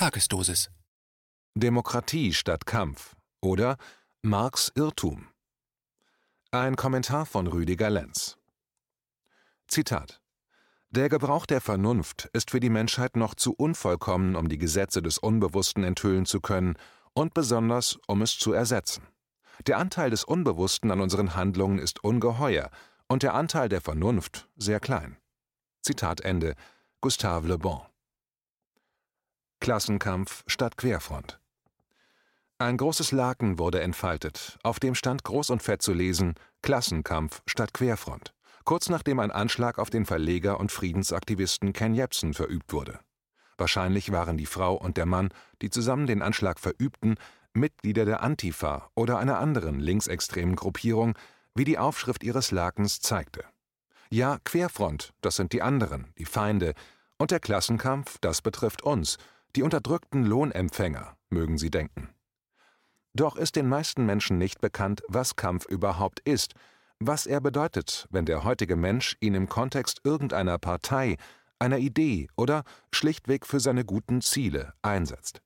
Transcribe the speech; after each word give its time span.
Tagesdosis. 0.00 0.70
Demokratie 1.54 2.32
statt 2.32 2.64
Kampf 2.64 3.14
oder 3.42 3.76
Marx 4.22 4.72
Irrtum. 4.74 5.28
Ein 6.52 6.76
Kommentar 6.76 7.26
von 7.26 7.46
Rüdiger 7.46 7.90
Lenz. 7.90 8.38
Zitat 9.68 10.22
Der 10.88 11.10
Gebrauch 11.10 11.44
der 11.44 11.60
Vernunft 11.60 12.30
ist 12.32 12.50
für 12.50 12.60
die 12.60 12.70
Menschheit 12.70 13.14
noch 13.14 13.34
zu 13.34 13.52
unvollkommen, 13.52 14.36
um 14.36 14.48
die 14.48 14.56
Gesetze 14.56 15.02
des 15.02 15.18
Unbewussten 15.18 15.84
enthüllen 15.84 16.24
zu 16.24 16.40
können 16.40 16.78
und 17.12 17.34
besonders, 17.34 17.98
um 18.06 18.22
es 18.22 18.38
zu 18.38 18.54
ersetzen. 18.54 19.06
Der 19.66 19.76
Anteil 19.76 20.08
des 20.08 20.24
Unbewussten 20.24 20.90
an 20.92 21.02
unseren 21.02 21.34
Handlungen 21.34 21.78
ist 21.78 22.02
ungeheuer 22.02 22.70
und 23.06 23.22
der 23.22 23.34
Anteil 23.34 23.68
der 23.68 23.82
Vernunft 23.82 24.48
sehr 24.56 24.80
klein. 24.80 25.18
Zitat 25.82 26.22
Ende. 26.22 26.54
Gustave 27.02 27.46
Le 27.48 27.58
Bon. 27.58 27.89
Klassenkampf 29.60 30.42
statt 30.46 30.78
Querfront. 30.78 31.38
Ein 32.56 32.78
großes 32.78 33.12
Laken 33.12 33.58
wurde 33.58 33.82
entfaltet, 33.82 34.58
auf 34.62 34.80
dem 34.80 34.94
stand 34.94 35.22
groß 35.22 35.50
und 35.50 35.62
fett 35.62 35.82
zu 35.82 35.92
lesen 35.92 36.34
Klassenkampf 36.62 37.42
statt 37.46 37.74
Querfront, 37.74 38.32
kurz 38.64 38.88
nachdem 38.88 39.20
ein 39.20 39.30
Anschlag 39.30 39.78
auf 39.78 39.90
den 39.90 40.06
Verleger 40.06 40.58
und 40.58 40.72
Friedensaktivisten 40.72 41.74
Ken 41.74 41.94
Jebsen 41.94 42.32
verübt 42.32 42.72
wurde. 42.72 43.00
Wahrscheinlich 43.58 44.10
waren 44.10 44.38
die 44.38 44.46
Frau 44.46 44.76
und 44.76 44.96
der 44.96 45.04
Mann, 45.04 45.28
die 45.60 45.68
zusammen 45.68 46.06
den 46.06 46.22
Anschlag 46.22 46.58
verübten, 46.58 47.16
Mitglieder 47.52 48.06
der 48.06 48.22
Antifa 48.22 48.90
oder 48.94 49.18
einer 49.18 49.38
anderen 49.40 49.78
linksextremen 49.78 50.56
Gruppierung, 50.56 51.18
wie 51.54 51.64
die 51.64 51.78
Aufschrift 51.78 52.24
ihres 52.24 52.50
Lakens 52.50 53.00
zeigte. 53.00 53.44
Ja, 54.08 54.38
Querfront, 54.42 55.12
das 55.20 55.36
sind 55.36 55.52
die 55.52 55.60
anderen, 55.60 56.14
die 56.16 56.24
Feinde, 56.24 56.72
und 57.18 57.30
der 57.30 57.40
Klassenkampf, 57.40 58.16
das 58.22 58.40
betrifft 58.40 58.80
uns, 58.80 59.18
die 59.56 59.62
unterdrückten 59.62 60.24
Lohnempfänger, 60.24 61.16
mögen 61.28 61.58
Sie 61.58 61.70
denken. 61.70 62.08
Doch 63.14 63.36
ist 63.36 63.56
den 63.56 63.68
meisten 63.68 64.06
Menschen 64.06 64.38
nicht 64.38 64.60
bekannt, 64.60 65.02
was 65.08 65.36
Kampf 65.36 65.66
überhaupt 65.66 66.20
ist, 66.20 66.54
was 67.00 67.26
er 67.26 67.40
bedeutet, 67.40 68.06
wenn 68.10 68.26
der 68.26 68.44
heutige 68.44 68.76
Mensch 68.76 69.16
ihn 69.20 69.34
im 69.34 69.48
Kontext 69.48 70.00
irgendeiner 70.04 70.58
Partei, 70.58 71.16
einer 71.58 71.78
Idee 71.78 72.28
oder 72.36 72.64
schlichtweg 72.92 73.46
für 73.46 73.60
seine 73.60 73.84
guten 73.84 74.20
Ziele 74.20 74.74
einsetzt. 74.82 75.40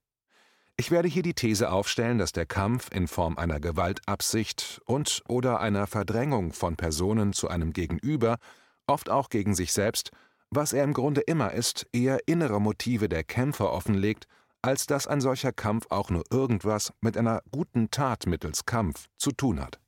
Ich 0.77 0.91
werde 0.91 1.07
hier 1.07 1.23
die 1.23 1.33
These 1.33 1.71
aufstellen, 1.71 2.17
dass 2.17 2.33
der 2.33 2.45
Kampf 2.45 2.89
in 2.91 3.07
Form 3.07 3.37
einer 3.37 3.61
Gewaltabsicht 3.61 4.81
und 4.85 5.23
oder 5.29 5.61
einer 5.61 5.87
Verdrängung 5.87 6.51
von 6.51 6.75
Personen 6.75 7.31
zu 7.31 7.47
einem 7.47 7.71
Gegenüber, 7.71 8.37
oft 8.85 9.09
auch 9.09 9.29
gegen 9.29 9.55
sich 9.55 9.71
selbst, 9.71 10.11
was 10.55 10.73
er 10.73 10.83
im 10.83 10.93
Grunde 10.93 11.21
immer 11.21 11.51
ist, 11.51 11.87
eher 11.91 12.19
innere 12.27 12.59
Motive 12.61 13.09
der 13.09 13.23
Kämpfer 13.23 13.71
offenlegt, 13.71 14.27
als 14.61 14.87
dass 14.87 15.07
ein 15.07 15.21
solcher 15.21 15.51
Kampf 15.51 15.85
auch 15.89 16.09
nur 16.09 16.23
irgendwas 16.31 16.91
mit 17.01 17.17
einer 17.17 17.41
guten 17.51 17.91
Tat 17.91 18.25
mittels 18.25 18.65
Kampf 18.65 19.07
zu 19.17 19.31
tun 19.31 19.61
hat. 19.61 19.79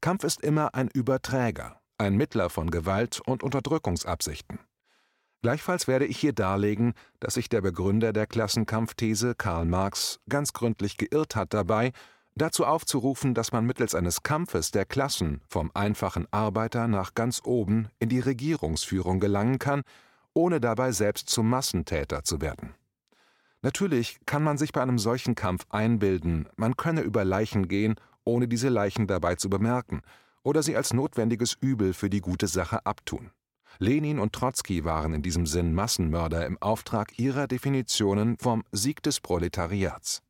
Kampf 0.00 0.24
ist 0.24 0.42
immer 0.42 0.74
ein 0.74 0.88
Überträger, 0.88 1.80
ein 1.98 2.16
Mittler 2.16 2.50
von 2.50 2.70
Gewalt 2.70 3.20
und 3.26 3.42
Unterdrückungsabsichten. 3.42 4.58
Gleichfalls 5.42 5.86
werde 5.86 6.06
ich 6.06 6.18
hier 6.18 6.32
darlegen, 6.32 6.94
dass 7.20 7.34
sich 7.34 7.48
der 7.48 7.60
Begründer 7.60 8.12
der 8.12 8.26
Klassenkampfthese 8.26 9.36
Karl 9.36 9.66
Marx 9.66 10.18
ganz 10.28 10.52
gründlich 10.52 10.96
geirrt 10.96 11.36
hat 11.36 11.54
dabei, 11.54 11.92
dazu 12.38 12.64
aufzurufen, 12.64 13.34
dass 13.34 13.52
man 13.52 13.66
mittels 13.66 13.94
eines 13.94 14.22
Kampfes 14.22 14.70
der 14.70 14.84
Klassen 14.84 15.40
vom 15.48 15.70
einfachen 15.74 16.26
Arbeiter 16.30 16.88
nach 16.88 17.14
ganz 17.14 17.42
oben 17.44 17.88
in 17.98 18.08
die 18.08 18.20
Regierungsführung 18.20 19.20
gelangen 19.20 19.58
kann, 19.58 19.82
ohne 20.34 20.60
dabei 20.60 20.92
selbst 20.92 21.28
zum 21.28 21.48
Massentäter 21.50 22.24
zu 22.24 22.40
werden. 22.40 22.74
Natürlich 23.60 24.18
kann 24.24 24.44
man 24.44 24.56
sich 24.56 24.72
bei 24.72 24.80
einem 24.80 24.98
solchen 24.98 25.34
Kampf 25.34 25.66
einbilden, 25.68 26.48
man 26.56 26.76
könne 26.76 27.00
über 27.00 27.24
Leichen 27.24 27.66
gehen, 27.66 27.96
ohne 28.24 28.46
diese 28.46 28.68
Leichen 28.68 29.06
dabei 29.06 29.34
zu 29.34 29.50
bemerken 29.50 30.02
oder 30.42 30.62
sie 30.62 30.76
als 30.76 30.92
notwendiges 30.92 31.56
Übel 31.60 31.92
für 31.92 32.08
die 32.08 32.20
gute 32.20 32.46
Sache 32.46 32.86
abtun. 32.86 33.30
Lenin 33.78 34.18
und 34.18 34.32
Trotzki 34.32 34.84
waren 34.84 35.12
in 35.12 35.22
diesem 35.22 35.46
Sinn 35.46 35.74
Massenmörder 35.74 36.46
im 36.46 36.60
Auftrag 36.60 37.18
ihrer 37.18 37.46
Definitionen 37.46 38.38
vom 38.38 38.64
Sieg 38.72 39.02
des 39.02 39.20
Proletariats. 39.20 40.22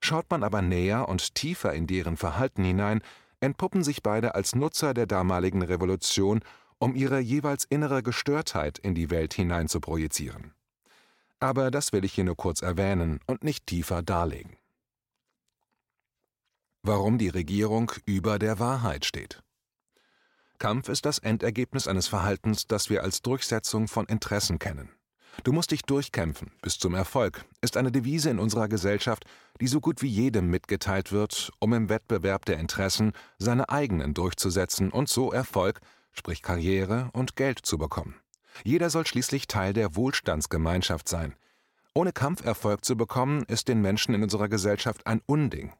Schaut 0.00 0.30
man 0.30 0.42
aber 0.42 0.62
näher 0.62 1.08
und 1.08 1.34
tiefer 1.34 1.72
in 1.72 1.86
deren 1.86 2.16
Verhalten 2.16 2.64
hinein, 2.64 3.02
entpuppen 3.40 3.84
sich 3.84 4.02
beide 4.02 4.34
als 4.34 4.54
Nutzer 4.54 4.94
der 4.94 5.06
damaligen 5.06 5.62
Revolution, 5.62 6.40
um 6.78 6.94
ihre 6.94 7.18
jeweils 7.18 7.64
innere 7.64 8.02
Gestörtheit 8.02 8.78
in 8.78 8.94
die 8.94 9.10
Welt 9.10 9.34
hinein 9.34 9.68
zu 9.68 9.80
projizieren. 9.80 10.54
Aber 11.40 11.70
das 11.70 11.92
will 11.92 12.04
ich 12.04 12.14
hier 12.14 12.24
nur 12.24 12.36
kurz 12.36 12.62
erwähnen 12.62 13.20
und 13.26 13.44
nicht 13.44 13.66
tiefer 13.66 14.02
darlegen. 14.02 14.56
Warum 16.82 17.18
die 17.18 17.28
Regierung 17.28 17.92
über 18.06 18.38
der 18.38 18.58
Wahrheit 18.58 19.04
steht. 19.04 19.42
Kampf 20.58 20.88
ist 20.88 21.04
das 21.04 21.18
Endergebnis 21.18 21.86
eines 21.86 22.08
Verhaltens, 22.08 22.66
das 22.66 22.90
wir 22.90 23.02
als 23.02 23.22
Durchsetzung 23.22 23.86
von 23.86 24.06
Interessen 24.06 24.58
kennen. 24.58 24.90
Du 25.44 25.52
musst 25.52 25.70
dich 25.70 25.82
durchkämpfen 25.82 26.50
bis 26.62 26.78
zum 26.78 26.94
Erfolg 26.94 27.44
ist 27.60 27.76
eine 27.76 27.92
Devise 27.92 28.30
in 28.30 28.38
unserer 28.38 28.68
Gesellschaft, 28.68 29.24
die 29.60 29.66
so 29.68 29.80
gut 29.80 30.02
wie 30.02 30.08
jedem 30.08 30.50
mitgeteilt 30.50 31.12
wird, 31.12 31.50
um 31.58 31.72
im 31.72 31.88
Wettbewerb 31.88 32.44
der 32.44 32.58
Interessen 32.58 33.12
seine 33.38 33.68
eigenen 33.68 34.14
durchzusetzen 34.14 34.90
und 34.90 35.08
so 35.08 35.32
Erfolg, 35.32 35.80
sprich 36.12 36.42
Karriere 36.42 37.10
und 37.12 37.36
Geld 37.36 37.60
zu 37.64 37.78
bekommen. 37.78 38.16
Jeder 38.64 38.90
soll 38.90 39.06
schließlich 39.06 39.46
Teil 39.46 39.72
der 39.72 39.94
Wohlstandsgemeinschaft 39.94 41.08
sein. 41.08 41.34
Ohne 41.94 42.12
Kampf 42.12 42.44
Erfolg 42.44 42.84
zu 42.84 42.96
bekommen, 42.96 43.44
ist 43.48 43.68
den 43.68 43.80
Menschen 43.80 44.14
in 44.14 44.22
unserer 44.22 44.48
Gesellschaft 44.48 45.06
ein 45.06 45.20
Unding. 45.26 45.72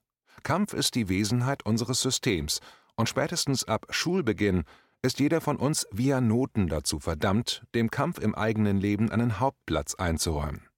Kampf 0.43 0.73
ist 0.73 0.95
die 0.95 1.09
Wesenheit 1.09 1.67
unseres 1.67 2.01
Systems 2.01 2.61
und 2.97 3.09
spätestens 3.09 3.65
ab 3.65 3.87
Schulbeginn 3.91 4.65
ist 5.03 5.21
jeder 5.21 5.41
von 5.41 5.57
uns 5.57 5.87
via 5.93 6.21
Noten 6.21 6.69
dazu 6.69 6.99
verdammt, 6.99 7.65
dem 7.75 7.91
Kampf 7.91 8.19
im 8.19 8.35
eigenen 8.35 8.79
Leben 8.79 9.11
einen 9.11 9.39
Hauptplatz 9.39 9.95
einzuräumen. 9.95 10.69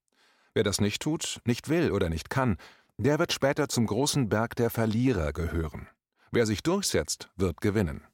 Wer 0.54 0.64
das 0.64 0.80
nicht 0.80 1.00
tut, 1.00 1.40
nicht 1.44 1.68
will 1.68 1.92
oder 1.92 2.08
nicht 2.08 2.28
kann, 2.28 2.56
der 2.98 3.18
wird 3.18 3.32
später 3.32 3.68
zum 3.68 3.86
großen 3.86 4.28
Berg 4.28 4.56
der 4.56 4.68
Verlierer 4.68 5.32
gehören. 5.32 5.88
Wer 6.32 6.46
sich 6.46 6.62
durchsetzt, 6.62 7.30
wird 7.36 7.60
gewinnen. 7.60 8.04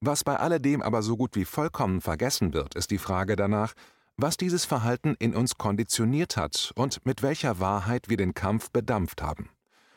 Was 0.00 0.22
bei 0.22 0.36
alledem 0.36 0.82
aber 0.82 1.02
so 1.02 1.16
gut 1.16 1.34
wie 1.34 1.44
vollkommen 1.44 2.00
vergessen 2.00 2.52
wird, 2.52 2.74
ist 2.74 2.90
die 2.90 2.98
Frage 2.98 3.36
danach, 3.36 3.74
was 4.16 4.36
dieses 4.36 4.64
Verhalten 4.64 5.16
in 5.18 5.34
uns 5.34 5.56
konditioniert 5.56 6.36
hat 6.36 6.72
und 6.74 7.04
mit 7.06 7.22
welcher 7.22 7.58
Wahrheit 7.58 8.08
wir 8.08 8.16
den 8.16 8.34
Kampf 8.34 8.70
bedampft 8.70 9.22
haben. 9.22 9.48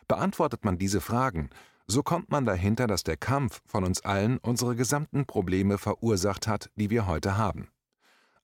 Beantwortet 0.07 0.63
man 0.63 0.77
diese 0.77 1.01
Fragen, 1.01 1.49
so 1.87 2.03
kommt 2.03 2.31
man 2.31 2.45
dahinter, 2.45 2.87
dass 2.87 3.03
der 3.03 3.17
Kampf 3.17 3.61
von 3.65 3.83
uns 3.83 4.01
allen 4.01 4.37
unsere 4.39 4.75
gesamten 4.75 5.25
Probleme 5.25 5.77
verursacht 5.77 6.47
hat, 6.47 6.69
die 6.75 6.89
wir 6.89 7.07
heute 7.07 7.37
haben. 7.37 7.69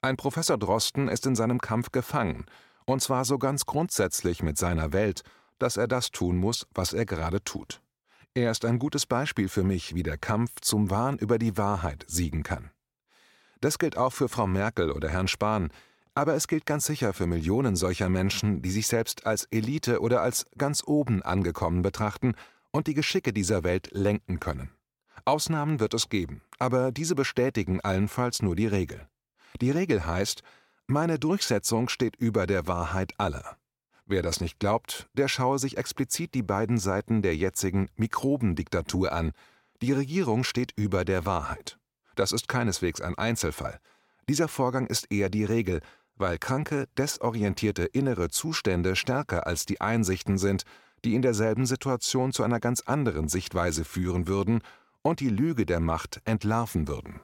Ein 0.01 0.17
Professor 0.17 0.57
Drosten 0.57 1.07
ist 1.07 1.25
in 1.25 1.35
seinem 1.35 1.59
Kampf 1.59 1.91
gefangen, 1.91 2.45
und 2.85 3.01
zwar 3.01 3.25
so 3.25 3.37
ganz 3.37 3.65
grundsätzlich 3.65 4.43
mit 4.43 4.57
seiner 4.57 4.93
Welt, 4.93 5.23
dass 5.59 5.77
er 5.77 5.87
das 5.87 6.11
tun 6.11 6.37
muss, 6.37 6.67
was 6.73 6.93
er 6.93 7.05
gerade 7.05 7.43
tut. 7.43 7.81
Er 8.33 8.51
ist 8.51 8.65
ein 8.65 8.79
gutes 8.79 9.05
Beispiel 9.05 9.49
für 9.49 9.63
mich, 9.63 9.95
wie 9.95 10.03
der 10.03 10.17
Kampf 10.17 10.61
zum 10.61 10.89
Wahn 10.89 11.17
über 11.17 11.39
die 11.39 11.57
Wahrheit 11.57 12.05
siegen 12.07 12.43
kann. 12.43 12.69
Das 13.61 13.79
gilt 13.79 13.97
auch 13.97 14.13
für 14.13 14.29
Frau 14.29 14.45
Merkel 14.45 14.91
oder 14.91 15.09
Herrn 15.09 15.27
Spahn, 15.27 15.71
aber 16.13 16.35
es 16.35 16.47
gilt 16.47 16.65
ganz 16.65 16.85
sicher 16.85 17.13
für 17.13 17.27
Millionen 17.27 17.75
solcher 17.75 18.09
Menschen, 18.09 18.61
die 18.61 18.71
sich 18.71 18.87
selbst 18.87 19.25
als 19.25 19.45
Elite 19.45 20.01
oder 20.01 20.21
als 20.21 20.45
ganz 20.57 20.83
oben 20.85 21.23
angekommen 21.23 21.81
betrachten 21.81 22.35
und 22.77 22.85
die 22.85 22.93
Geschicke 22.93 23.33
dieser 23.33 23.63
Welt 23.63 23.89
lenken 23.91 24.39
können. 24.39 24.69
Ausnahmen 25.25 25.79
wird 25.79 25.95
es 25.95 26.09
geben, 26.09 26.43
aber 26.59 26.91
diese 26.91 27.15
bestätigen 27.15 27.81
allenfalls 27.81 28.43
nur 28.43 28.55
die 28.55 28.67
Regel. 28.67 29.07
Die 29.61 29.71
Regel 29.71 30.05
heißt, 30.05 30.43
meine 30.85 31.17
Durchsetzung 31.17 31.89
steht 31.89 32.15
über 32.17 32.45
der 32.45 32.67
Wahrheit 32.67 33.19
aller. 33.19 33.57
Wer 34.05 34.21
das 34.21 34.41
nicht 34.41 34.59
glaubt, 34.59 35.09
der 35.13 35.27
schaue 35.27 35.57
sich 35.57 35.77
explizit 35.77 36.35
die 36.35 36.43
beiden 36.43 36.77
Seiten 36.77 37.23
der 37.23 37.35
jetzigen 37.35 37.89
Mikrobendiktatur 37.95 39.11
an. 39.11 39.31
Die 39.81 39.91
Regierung 39.91 40.43
steht 40.43 40.71
über 40.75 41.03
der 41.03 41.25
Wahrheit. 41.25 41.79
Das 42.13 42.31
ist 42.31 42.47
keineswegs 42.47 43.01
ein 43.01 43.17
Einzelfall. 43.17 43.79
Dieser 44.29 44.47
Vorgang 44.47 44.85
ist 44.85 45.11
eher 45.11 45.29
die 45.31 45.45
Regel, 45.45 45.81
weil 46.15 46.37
kranke, 46.37 46.87
desorientierte 46.95 47.85
innere 47.85 48.29
Zustände 48.29 48.95
stärker 48.95 49.47
als 49.47 49.65
die 49.65 49.81
Einsichten 49.81 50.37
sind, 50.37 50.63
die 51.05 51.15
in 51.15 51.21
derselben 51.21 51.65
Situation 51.65 52.31
zu 52.31 52.43
einer 52.43 52.59
ganz 52.59 52.81
anderen 52.81 53.27
Sichtweise 53.29 53.85
führen 53.85 54.27
würden 54.27 54.61
und 55.01 55.19
die 55.19 55.29
Lüge 55.29 55.65
der 55.65 55.79
Macht 55.79 56.21
entlarven 56.25 56.87
würden. 56.87 57.19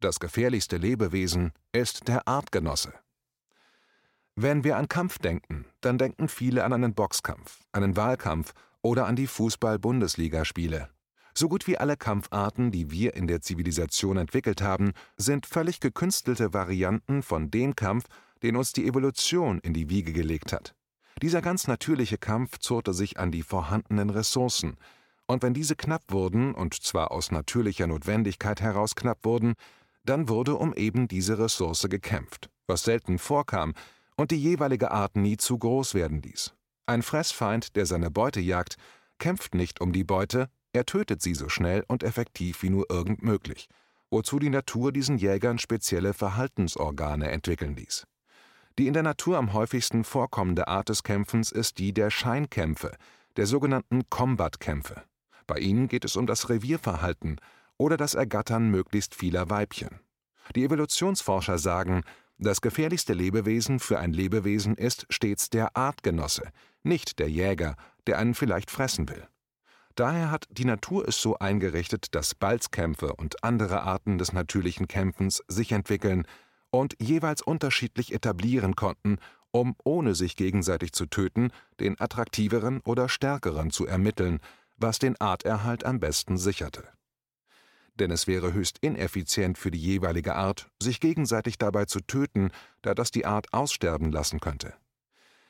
Das 0.00 0.20
gefährlichste 0.20 0.76
Lebewesen 0.76 1.52
ist 1.72 2.08
der 2.08 2.28
Artgenosse. 2.28 2.92
Wenn 4.36 4.64
wir 4.64 4.76
an 4.76 4.88
Kampf 4.88 5.18
denken, 5.18 5.64
dann 5.80 5.96
denken 5.96 6.28
viele 6.28 6.64
an 6.64 6.72
einen 6.72 6.94
Boxkampf, 6.94 7.60
einen 7.72 7.96
Wahlkampf 7.96 8.52
oder 8.82 9.06
an 9.06 9.16
die 9.16 9.26
Fußball-Bundesligaspiele. 9.28 10.90
So 11.34 11.48
gut 11.48 11.66
wie 11.66 11.78
alle 11.78 11.96
Kampfarten, 11.96 12.70
die 12.70 12.90
wir 12.90 13.14
in 13.14 13.26
der 13.26 13.40
Zivilisation 13.40 14.16
entwickelt 14.16 14.62
haben, 14.62 14.92
sind 15.16 15.46
völlig 15.46 15.80
gekünstelte 15.80 16.52
Varianten 16.52 17.22
von 17.22 17.50
dem 17.50 17.74
Kampf, 17.74 18.04
den 18.42 18.56
uns 18.56 18.72
die 18.72 18.86
Evolution 18.86 19.58
in 19.60 19.72
die 19.72 19.88
Wiege 19.88 20.12
gelegt 20.12 20.52
hat. 20.52 20.74
Dieser 21.24 21.40
ganz 21.40 21.68
natürliche 21.68 22.18
Kampf 22.18 22.58
zurrte 22.58 22.92
sich 22.92 23.18
an 23.18 23.32
die 23.32 23.42
vorhandenen 23.42 24.10
Ressourcen, 24.10 24.76
und 25.24 25.42
wenn 25.42 25.54
diese 25.54 25.74
knapp 25.74 26.02
wurden, 26.08 26.54
und 26.54 26.74
zwar 26.74 27.12
aus 27.12 27.30
natürlicher 27.30 27.86
Notwendigkeit 27.86 28.60
heraus 28.60 28.94
knapp 28.94 29.24
wurden, 29.24 29.54
dann 30.04 30.28
wurde 30.28 30.56
um 30.56 30.74
eben 30.74 31.08
diese 31.08 31.38
Ressource 31.38 31.86
gekämpft, 31.88 32.50
was 32.66 32.82
selten 32.82 33.16
vorkam 33.16 33.72
und 34.18 34.32
die 34.32 34.36
jeweilige 34.36 34.90
Art 34.90 35.16
nie 35.16 35.38
zu 35.38 35.56
groß 35.56 35.94
werden 35.94 36.20
ließ. 36.20 36.52
Ein 36.84 37.00
Fressfeind, 37.00 37.74
der 37.74 37.86
seine 37.86 38.10
Beute 38.10 38.40
jagt, 38.40 38.76
kämpft 39.18 39.54
nicht 39.54 39.80
um 39.80 39.94
die 39.94 40.04
Beute, 40.04 40.50
er 40.74 40.84
tötet 40.84 41.22
sie 41.22 41.34
so 41.34 41.48
schnell 41.48 41.86
und 41.88 42.02
effektiv 42.02 42.62
wie 42.62 42.68
nur 42.68 42.90
irgend 42.90 43.22
möglich, 43.22 43.70
wozu 44.10 44.38
die 44.38 44.50
Natur 44.50 44.92
diesen 44.92 45.16
Jägern 45.16 45.58
spezielle 45.58 46.12
Verhaltensorgane 46.12 47.30
entwickeln 47.30 47.76
ließ. 47.76 48.06
Die 48.78 48.88
in 48.88 48.92
der 48.92 49.04
Natur 49.04 49.38
am 49.38 49.52
häufigsten 49.52 50.02
vorkommende 50.02 50.66
Art 50.66 50.88
des 50.88 51.04
Kämpfens 51.04 51.52
ist 51.52 51.78
die 51.78 51.92
der 51.92 52.10
Scheinkämpfe, 52.10 52.96
der 53.36 53.46
sogenannten 53.46 54.08
Combat-Kämpfe. 54.10 55.04
Bei 55.46 55.58
ihnen 55.58 55.86
geht 55.86 56.04
es 56.04 56.16
um 56.16 56.26
das 56.26 56.48
Revierverhalten 56.48 57.40
oder 57.76 57.96
das 57.96 58.14
Ergattern 58.14 58.70
möglichst 58.70 59.14
vieler 59.14 59.48
Weibchen. 59.48 60.00
Die 60.56 60.64
Evolutionsforscher 60.64 61.58
sagen, 61.58 62.02
das 62.38 62.60
gefährlichste 62.60 63.14
Lebewesen 63.14 63.78
für 63.78 64.00
ein 64.00 64.12
Lebewesen 64.12 64.76
ist 64.76 65.06
stets 65.08 65.50
der 65.50 65.76
Artgenosse, 65.76 66.50
nicht 66.82 67.20
der 67.20 67.30
Jäger, 67.30 67.76
der 68.08 68.18
einen 68.18 68.34
vielleicht 68.34 68.72
fressen 68.72 69.08
will. 69.08 69.28
Daher 69.94 70.32
hat 70.32 70.48
die 70.50 70.64
Natur 70.64 71.06
es 71.06 71.22
so 71.22 71.38
eingerichtet, 71.38 72.16
dass 72.16 72.34
Balzkämpfe 72.34 73.14
und 73.14 73.44
andere 73.44 73.82
Arten 73.82 74.18
des 74.18 74.32
natürlichen 74.32 74.88
Kämpfens 74.88 75.44
sich 75.46 75.70
entwickeln 75.70 76.26
und 76.74 76.96
jeweils 77.00 77.40
unterschiedlich 77.40 78.12
etablieren 78.12 78.74
konnten, 78.74 79.18
um, 79.52 79.76
ohne 79.84 80.14
sich 80.14 80.34
gegenseitig 80.34 80.92
zu 80.92 81.06
töten, 81.06 81.50
den 81.78 82.00
attraktiveren 82.00 82.80
oder 82.80 83.08
stärkeren 83.08 83.70
zu 83.70 83.86
ermitteln, 83.86 84.40
was 84.76 84.98
den 84.98 85.20
Arterhalt 85.20 85.84
am 85.84 86.00
besten 86.00 86.36
sicherte. 86.36 86.82
Denn 87.94 88.10
es 88.10 88.26
wäre 88.26 88.52
höchst 88.52 88.78
ineffizient 88.80 89.56
für 89.56 89.70
die 89.70 89.78
jeweilige 89.78 90.34
Art, 90.34 90.68
sich 90.82 90.98
gegenseitig 90.98 91.58
dabei 91.58 91.84
zu 91.84 92.00
töten, 92.00 92.50
da 92.82 92.94
das 92.94 93.12
die 93.12 93.24
Art 93.24 93.52
aussterben 93.52 94.10
lassen 94.10 94.40
könnte. 94.40 94.74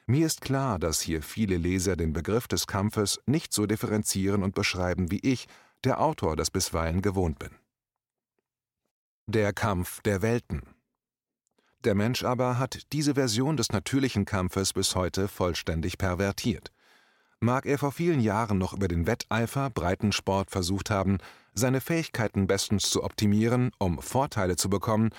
Mir 0.07 0.27
ist 0.27 0.43
klar, 0.43 0.79
dass 0.79 1.01
hier 1.01 1.23
viele 1.23 1.57
Leser 1.57 1.97
den 1.97 2.13
Begriff 2.13 2.47
des 2.49 2.67
Kampfes 2.67 3.19
nicht 3.25 3.55
so 3.55 3.65
differenzieren 3.65 4.43
und 4.43 4.55
beschreiben 4.55 5.11
wie 5.11 5.21
ich, 5.21 5.47
der 5.85 6.03
Autor, 6.03 6.37
das 6.37 6.51
bisweilen 6.51 7.01
gewohnt 7.01 7.39
bin. 7.39 7.53
Der 9.27 9.55
Kampf 9.55 10.03
der 10.03 10.21
Welten 10.21 10.74
der 11.85 11.95
Mensch 11.95 12.25
aber 12.25 12.59
hat 12.59 12.93
diese 12.93 13.15
Version 13.15 13.57
des 13.57 13.73
natürlichen 13.73 14.25
Kampfes 14.25 14.73
bis 14.73 14.95
heute 14.95 15.29
vollständig 15.29 15.99
pervertiert. 15.99 16.73
Mag 17.41 17.67
er 17.67 17.79
vor 17.79 17.93
vielen 17.93 18.21
Jahren 18.21 18.59
noch 18.59 18.73
über 18.73 18.89
den 18.89 19.07
Wetteifer 19.07 19.71
Breitensport 19.71 20.51
versucht 20.51 20.91
haben, 20.91 21.19
seine 21.53 21.81
Fähigkeiten 21.81 22.47
bestens 22.47 22.91
zu 22.91 23.05
optimieren, 23.05 23.71
um 23.79 24.01
Vorteile 24.01 24.57
zu 24.57 24.71
bekommen, 24.71 25.11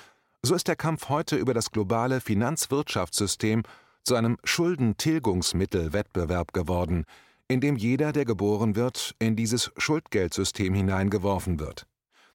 so 0.42 0.56
ist 0.56 0.68
der 0.68 0.76
Kampf 0.76 1.08
heute 1.10 1.38
über 1.38 1.54
das 1.54 1.72
globale 1.72 2.22
Finanzwirtschaftssystem 2.22 3.64
zu 4.04 4.16
einem 4.16 4.38
Schuldentilgungsmittelwettbewerb 4.44 6.54
geworden, 6.54 7.06
in 7.48 7.62
dem 7.62 7.76
jeder, 7.76 8.12
der 8.12 8.26
geboren 8.26 8.76
wird, 8.76 9.16
in 9.20 9.36
dieses 9.36 9.72
Schuldgeldsystem 9.78 10.74
hineingeworfen 10.74 11.60
wird. 11.60 11.86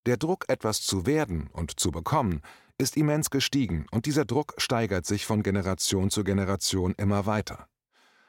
Der 0.06 0.16
Druck, 0.16 0.44
etwas 0.48 0.82
zu 0.82 1.06
werden 1.06 1.48
und 1.52 1.78
zu 1.78 1.90
bekommen, 1.90 2.42
ist 2.80 2.96
immens 2.96 3.30
gestiegen 3.30 3.86
und 3.90 4.06
dieser 4.06 4.24
Druck 4.24 4.54
steigert 4.58 5.06
sich 5.06 5.26
von 5.26 5.42
Generation 5.42 6.10
zu 6.10 6.24
Generation 6.24 6.94
immer 6.96 7.26
weiter. 7.26 7.66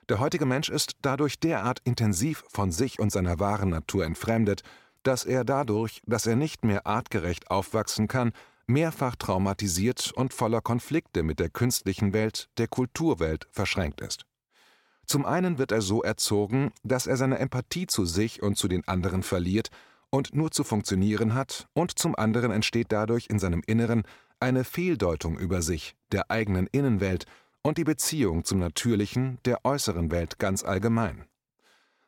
Der 0.09 0.19
heutige 0.19 0.45
Mensch 0.45 0.69
ist 0.69 0.98
dadurch 1.01 1.39
derart 1.39 1.80
intensiv 1.86 2.44
von 2.50 2.71
sich 2.71 3.00
und 3.00 3.12
seiner 3.12 3.39
wahren 3.39 3.69
Natur 3.69 4.06
entfremdet, 4.06 4.62
dass 5.03 5.24
er 5.24 5.45
dadurch, 5.45 6.01
dass 6.06 6.27
er 6.27 6.36
nicht 6.36 6.65
mehr 6.65 6.86
artgerecht 6.86 7.50
aufwachsen 7.50 8.07
kann, 8.07 8.33
mehrfach 8.68 9.15
traumatisiert 9.15 10.12
und 10.15 10.33
voller 10.33 10.62
Konflikte 10.62 11.24
mit 11.24 11.39
der 11.39 11.50
künstlichen 11.50 12.13
Welt, 12.13 12.50
der 12.57 12.68
Kulturwelt 12.68 13.47
verschränkt 13.51 14.01
ist. 14.01 14.25
Zum 15.06 15.25
einen 15.25 15.57
wird 15.57 15.71
er 15.71 15.81
so 15.81 16.04
erzogen, 16.04 16.71
dass 16.83 17.07
er 17.07 17.18
seine 17.18 17.39
Empathie 17.39 17.88
zu 17.88 18.06
sich 18.06 18.44
und 18.44 18.57
zu 18.57 18.68
den 18.68 18.88
anderen 18.88 19.24
verliert 19.24 19.69
und 20.09 20.36
nur 20.36 20.51
zu 20.51 20.63
funktionieren 20.63 21.33
hat, 21.33 21.68
und 21.74 21.97
zum 21.97 22.15
anderen 22.15 22.51
entsteht 22.51 22.92
dadurch 22.92 23.27
in 23.30 23.39
seinem 23.39 23.63
Inneren 23.65 24.04
eine 24.42 24.64
Fehldeutung 24.64 25.38
über 25.38 25.62
sich, 25.62 25.96
der 26.12 26.32
eigenen 26.32 26.68
Innenwelt 26.68 27.26
und 27.62 27.78
die 27.78 27.84
Beziehung 27.84 28.44
zum 28.44 28.60
Natürlichen, 28.60 29.40
der 29.46 29.64
äußeren 29.66 30.12
Welt 30.12 30.40
ganz 30.40 30.64
allgemein. 30.64 31.26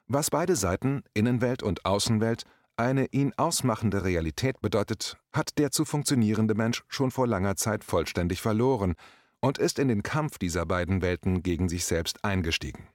Was 0.08 0.30
beide 0.30 0.56
Seiten, 0.56 1.04
Innenwelt 1.14 1.64
und 1.64 1.86
Außenwelt, 1.86 2.44
eine 2.76 3.06
ihn 3.08 3.34
ausmachende 3.38 4.04
Realität 4.04 4.60
bedeutet, 4.62 5.18
hat 5.32 5.58
der 5.58 5.72
zu 5.72 5.86
funktionierende 5.86 6.56
Mensch 6.56 6.84
schon 6.88 7.12
vor 7.12 7.28
langer 7.28 7.56
Zeit 7.56 7.84
vollständig 7.84 8.42
verloren 8.42 8.96
und 9.40 9.58
ist 9.58 9.78
in 9.78 9.88
den 9.88 10.04
Kampf 10.04 10.40
dieser 10.40 10.66
beiden 10.66 11.02
Welten 11.02 11.44
gegen 11.44 11.70
sich 11.70 11.86
selbst 11.86 12.24
eingestiegen. 12.26 12.88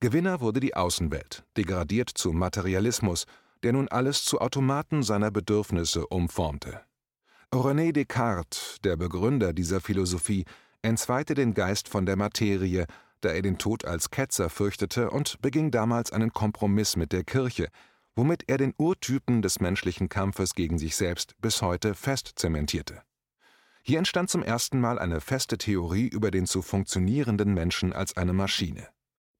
Gewinner 0.00 0.40
wurde 0.40 0.60
die 0.60 0.74
Außenwelt, 0.74 1.44
degradiert 1.56 2.10
zu 2.10 2.32
Materialismus, 2.32 3.26
der 3.62 3.72
nun 3.72 3.88
alles 3.88 4.24
zu 4.24 4.40
Automaten 4.40 5.02
seiner 5.02 5.30
Bedürfnisse 5.30 6.06
umformte. 6.06 6.80
René 7.52 7.90
Descartes, 7.92 8.76
der 8.84 8.96
Begründer 8.96 9.52
dieser 9.52 9.80
Philosophie, 9.80 10.44
entzweite 10.82 11.34
den 11.34 11.52
Geist 11.52 11.88
von 11.88 12.06
der 12.06 12.14
Materie, 12.14 12.86
da 13.22 13.30
er 13.30 13.42
den 13.42 13.58
Tod 13.58 13.84
als 13.84 14.10
Ketzer 14.10 14.48
fürchtete 14.48 15.10
und 15.10 15.42
beging 15.42 15.72
damals 15.72 16.12
einen 16.12 16.32
Kompromiss 16.32 16.94
mit 16.94 17.10
der 17.10 17.24
Kirche, 17.24 17.68
womit 18.14 18.44
er 18.48 18.56
den 18.56 18.72
Urtypen 18.78 19.42
des 19.42 19.58
menschlichen 19.58 20.08
Kampfes 20.08 20.54
gegen 20.54 20.78
sich 20.78 20.94
selbst 20.94 21.34
bis 21.40 21.60
heute 21.60 21.94
fest 21.94 22.32
zementierte. 22.36 23.02
Hier 23.82 23.98
entstand 23.98 24.30
zum 24.30 24.44
ersten 24.44 24.80
Mal 24.80 25.00
eine 25.00 25.20
feste 25.20 25.58
Theorie 25.58 26.06
über 26.06 26.30
den 26.30 26.46
zu 26.46 26.62
funktionierenden 26.62 27.52
Menschen 27.52 27.92
als 27.92 28.16
eine 28.16 28.32
Maschine. 28.32 28.86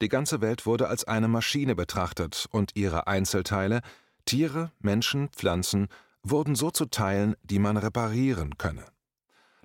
Die 0.03 0.09
ganze 0.09 0.41
Welt 0.41 0.67
wurde 0.67 0.89
als 0.89 1.05
eine 1.05 1.29
Maschine 1.29 1.77
betrachtet 1.77 2.47
und 2.51 2.73
ihre 2.75 3.07
Einzelteile 3.07 3.83
Tiere, 4.25 4.73
Menschen, 4.81 5.29
Pflanzen 5.29 5.87
wurden 6.23 6.55
so 6.55 6.71
zu 6.71 6.87
Teilen, 6.87 7.35
die 7.43 7.59
man 7.59 7.77
reparieren 7.77 8.59
könne. 8.59 8.85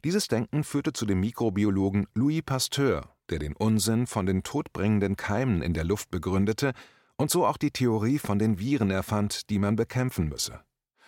Dieses 0.04 0.28
Denken 0.28 0.63
führte 0.63 0.94
zu 0.94 1.06
dem 1.06 1.19
Mikrobiologen 1.19 2.07
Louis 2.13 2.44
Pasteur, 2.46 3.16
der 3.30 3.40
den 3.40 3.56
Unsinn 3.56 4.07
von 4.07 4.26
den 4.26 4.44
todbringenden 4.44 5.16
Keimen 5.16 5.62
in 5.62 5.74
der 5.74 5.83
Luft 5.83 6.12
begründete 6.12 6.74
und 7.18 7.31
so 7.31 7.45
auch 7.45 7.57
die 7.57 7.71
Theorie 7.71 8.19
von 8.19 8.40
den 8.40 8.59
Viren 8.59 8.92
erfand, 8.92 9.50
die 9.50 9.59
man 9.59 9.76
bekämpfen 9.76 10.30
müsse. 10.30 10.62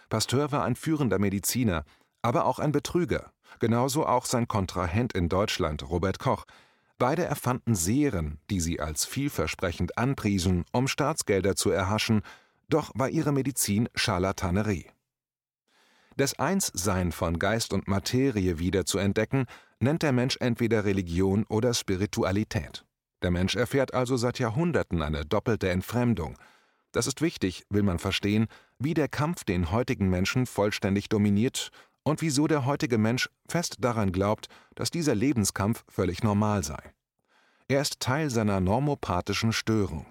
Pasteur 0.09 0.51
war 0.51 0.63
ein 0.63 0.75
führender 0.75 1.19
Mediziner, 1.19 1.83
aber 2.21 2.45
auch 2.45 2.59
ein 2.59 2.71
Betrüger, 2.71 3.31
genauso 3.59 4.05
auch 4.05 4.25
sein 4.25 4.47
Kontrahent 4.47 5.13
in 5.13 5.29
Deutschland, 5.29 5.87
Robert 5.89 6.19
Koch. 6.19 6.45
Beide 6.97 7.23
erfanden 7.23 7.75
Serien, 7.75 8.39
die 8.49 8.59
sie 8.59 8.79
als 8.79 9.05
vielversprechend 9.05 9.97
anpriesen, 9.97 10.65
um 10.71 10.87
Staatsgelder 10.87 11.55
zu 11.55 11.69
erhaschen, 11.69 12.21
doch 12.69 12.91
war 12.95 13.09
ihre 13.09 13.31
Medizin 13.31 13.87
Charlatanerie. 13.93 14.87
Das 16.17 16.39
Einssein 16.39 17.11
von 17.11 17.37
Geist 17.37 17.73
und 17.73 17.87
Materie 17.87 18.57
wieder 18.57 18.87
zu 18.87 18.97
entdecken, 18.97 19.45
nennt 19.79 20.01
der 20.01 20.11
Mensch 20.11 20.35
entweder 20.39 20.83
Religion 20.83 21.45
oder 21.47 21.75
Spiritualität. 21.75 22.85
Der 23.21 23.29
Mensch 23.29 23.55
erfährt 23.55 23.93
also 23.93 24.17
seit 24.17 24.39
Jahrhunderten 24.39 25.03
eine 25.03 25.25
doppelte 25.25 25.69
Entfremdung. 25.69 26.35
Das 26.91 27.05
ist 27.05 27.21
wichtig, 27.21 27.65
will 27.69 27.83
man 27.83 27.99
verstehen, 27.99 28.47
wie 28.79 28.95
der 28.95 29.07
Kampf 29.07 29.43
den 29.43 29.71
heutigen 29.71 30.09
Menschen 30.09 30.47
vollständig 30.47 31.07
dominiert 31.07 31.69
und 32.01 32.23
wieso 32.23 32.47
der 32.47 32.65
heutige 32.65 32.97
Mensch 32.97 33.29
fest 33.47 33.75
daran 33.81 34.11
glaubt, 34.11 34.47
dass 34.73 34.89
dieser 34.89 35.13
Lebenskampf 35.13 35.83
völlig 35.87 36.23
normal 36.23 36.63
sei. 36.63 36.81
Er 37.67 37.81
ist 37.81 37.99
Teil 37.99 38.31
seiner 38.31 38.59
normopathischen 38.59 39.53
Störung. 39.53 40.07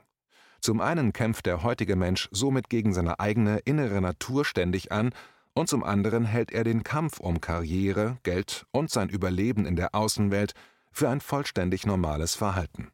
Zum 0.60 0.80
einen 0.80 1.12
kämpft 1.12 1.46
der 1.46 1.64
heutige 1.64 1.96
Mensch 1.96 2.28
somit 2.30 2.70
gegen 2.70 2.94
seine 2.94 3.18
eigene 3.18 3.58
innere 3.64 4.00
Natur 4.00 4.44
ständig 4.44 4.92
an 4.92 5.12
und 5.56 5.70
zum 5.70 5.82
anderen 5.82 6.26
hält 6.26 6.52
er 6.52 6.64
den 6.64 6.82
Kampf 6.82 7.18
um 7.18 7.40
Karriere, 7.40 8.18
Geld 8.24 8.66
und 8.72 8.90
sein 8.90 9.08
Überleben 9.08 9.64
in 9.64 9.74
der 9.74 9.94
Außenwelt 9.94 10.52
für 10.92 11.08
ein 11.08 11.22
vollständig 11.22 11.86
normales 11.86 12.34
Verhalten. 12.34 12.92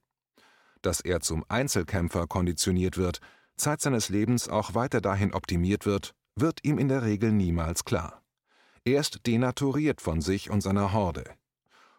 Dass 0.81 1.00
er 1.00 1.21
zum 1.21 1.45
Einzelkämpfer 1.49 2.28
konditioniert 2.28 2.97
wird, 2.97 3.19
Zeit 3.57 3.81
seines 3.81 4.11
Lebens 4.11 4.49
auch 4.49 4.75
weiter 4.75 5.00
dahin 5.00 5.35
optimiert 5.35 5.87
wird, 5.87 6.14
wird 6.37 6.61
ihm 6.62 6.78
in 6.78 6.87
der 6.87 7.02
Regel 7.02 7.33
niemals 7.33 7.85
klar. 7.85 8.23
Er 8.85 9.00
ist 9.00 9.26
denaturiert 9.26 10.00
von 10.00 10.21
sich 10.21 10.49
und 10.49 10.61
seiner 10.61 10.92
Horde. 10.92 11.25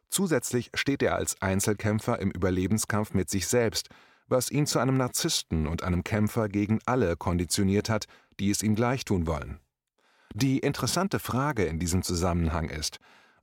Zusätzlich 0.10 0.72
steht 0.75 1.03
er 1.03 1.15
als 1.15 1.41
Einzelkämpfer 1.41 2.20
im 2.20 2.32
Überlebenskampf 2.32 3.13
mit 3.13 3.29
sich 3.29 3.48
selbst, 3.48 3.89
was 4.27 4.50
ihn 4.50 4.65
zu 4.65 4.79
einem 4.79 4.96
Narzissten 4.96 5.67
und 5.67 5.84
einem 5.84 6.05
Kämpfer 6.05 6.48
gegen 6.48 6.79
alle 6.86 7.17
konditioniert 7.17 7.89
hat, 7.89 8.05
die 8.39 8.50
es 8.50 8.63
ihm 8.63 8.75
gleichtun 8.75 9.27
wollen. 9.27 9.60
Die 10.36 10.58
interessante 10.58 11.20
Frage 11.20 11.66
in 11.66 11.78
diesem 11.78 12.02
Zusammenhang 12.02 12.70
ist, 12.70 13.00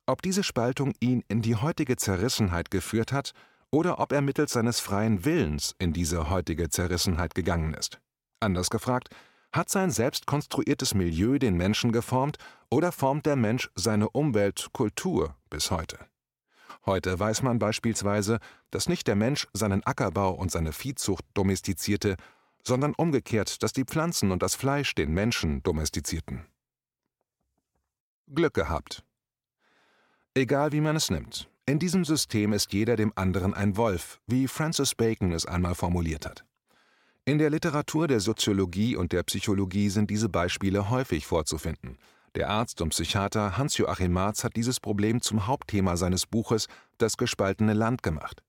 Ob 0.06 0.22
diese 0.22 0.42
Spaltung 0.42 0.92
ihn 0.98 1.22
in 1.28 1.40
die 1.40 1.54
heutige 1.54 1.96
Zerrissenheit 1.96 2.72
geführt 2.72 3.12
hat 3.12 3.32
oder 3.70 4.00
ob 4.00 4.10
er 4.10 4.22
mittels 4.22 4.52
seines 4.52 4.80
freien 4.80 5.24
Willens 5.24 5.76
in 5.78 5.92
diese 5.92 6.30
heutige 6.30 6.68
Zerrissenheit 6.68 7.36
gegangen 7.36 7.74
ist. 7.74 8.00
Anders 8.40 8.70
gefragt, 8.70 9.10
hat 9.52 9.68
sein 9.68 9.92
selbst 9.92 10.26
konstruiertes 10.26 10.94
Milieu 10.94 11.38
den 11.38 11.56
Menschen 11.56 11.92
geformt 11.92 12.38
oder 12.70 12.90
formt 12.90 13.24
der 13.24 13.36
Mensch 13.36 13.70
seine 13.76 14.10
Umwelt, 14.10 14.70
Kultur 14.72 15.36
bis 15.48 15.70
heute? 15.70 15.98
Heute 16.86 17.16
weiß 17.16 17.42
man 17.42 17.60
beispielsweise, 17.60 18.40
dass 18.72 18.88
nicht 18.88 19.06
der 19.06 19.16
Mensch 19.16 19.46
seinen 19.52 19.86
Ackerbau 19.86 20.32
und 20.32 20.50
seine 20.50 20.72
Viehzucht 20.72 21.24
domestizierte, 21.34 22.16
sondern 22.66 22.94
umgekehrt, 22.94 23.62
dass 23.62 23.72
die 23.72 23.84
Pflanzen 23.84 24.32
und 24.32 24.42
das 24.42 24.56
Fleisch 24.56 24.94
den 24.96 25.14
Menschen 25.14 25.62
domestizierten. 25.62 26.49
Glück 28.34 28.54
gehabt. 28.54 29.02
Egal 30.34 30.72
wie 30.72 30.80
man 30.80 30.96
es 30.96 31.10
nimmt, 31.10 31.50
in 31.66 31.78
diesem 31.78 32.04
System 32.04 32.52
ist 32.52 32.72
jeder 32.72 32.96
dem 32.96 33.12
anderen 33.16 33.54
ein 33.54 33.76
Wolf, 33.76 34.20
wie 34.26 34.46
Francis 34.46 34.94
Bacon 34.94 35.32
es 35.32 35.46
einmal 35.46 35.74
formuliert 35.74 36.26
hat. 36.26 36.44
In 37.24 37.38
der 37.38 37.50
Literatur 37.50 38.08
der 38.08 38.20
Soziologie 38.20 38.96
und 38.96 39.12
der 39.12 39.22
Psychologie 39.24 39.88
sind 39.88 40.10
diese 40.10 40.28
Beispiele 40.28 40.90
häufig 40.90 41.26
vorzufinden. 41.26 41.98
Der 42.36 42.48
Arzt 42.48 42.80
und 42.80 42.90
Psychiater 42.90 43.58
Hans-Joachim 43.58 44.12
Marz 44.12 44.44
hat 44.44 44.56
dieses 44.56 44.78
Problem 44.78 45.20
zum 45.20 45.46
Hauptthema 45.46 45.96
seines 45.96 46.26
Buches 46.26 46.68
Das 46.98 47.16
gespaltene 47.16 47.74
Land 47.74 48.02
gemacht, 48.02 48.42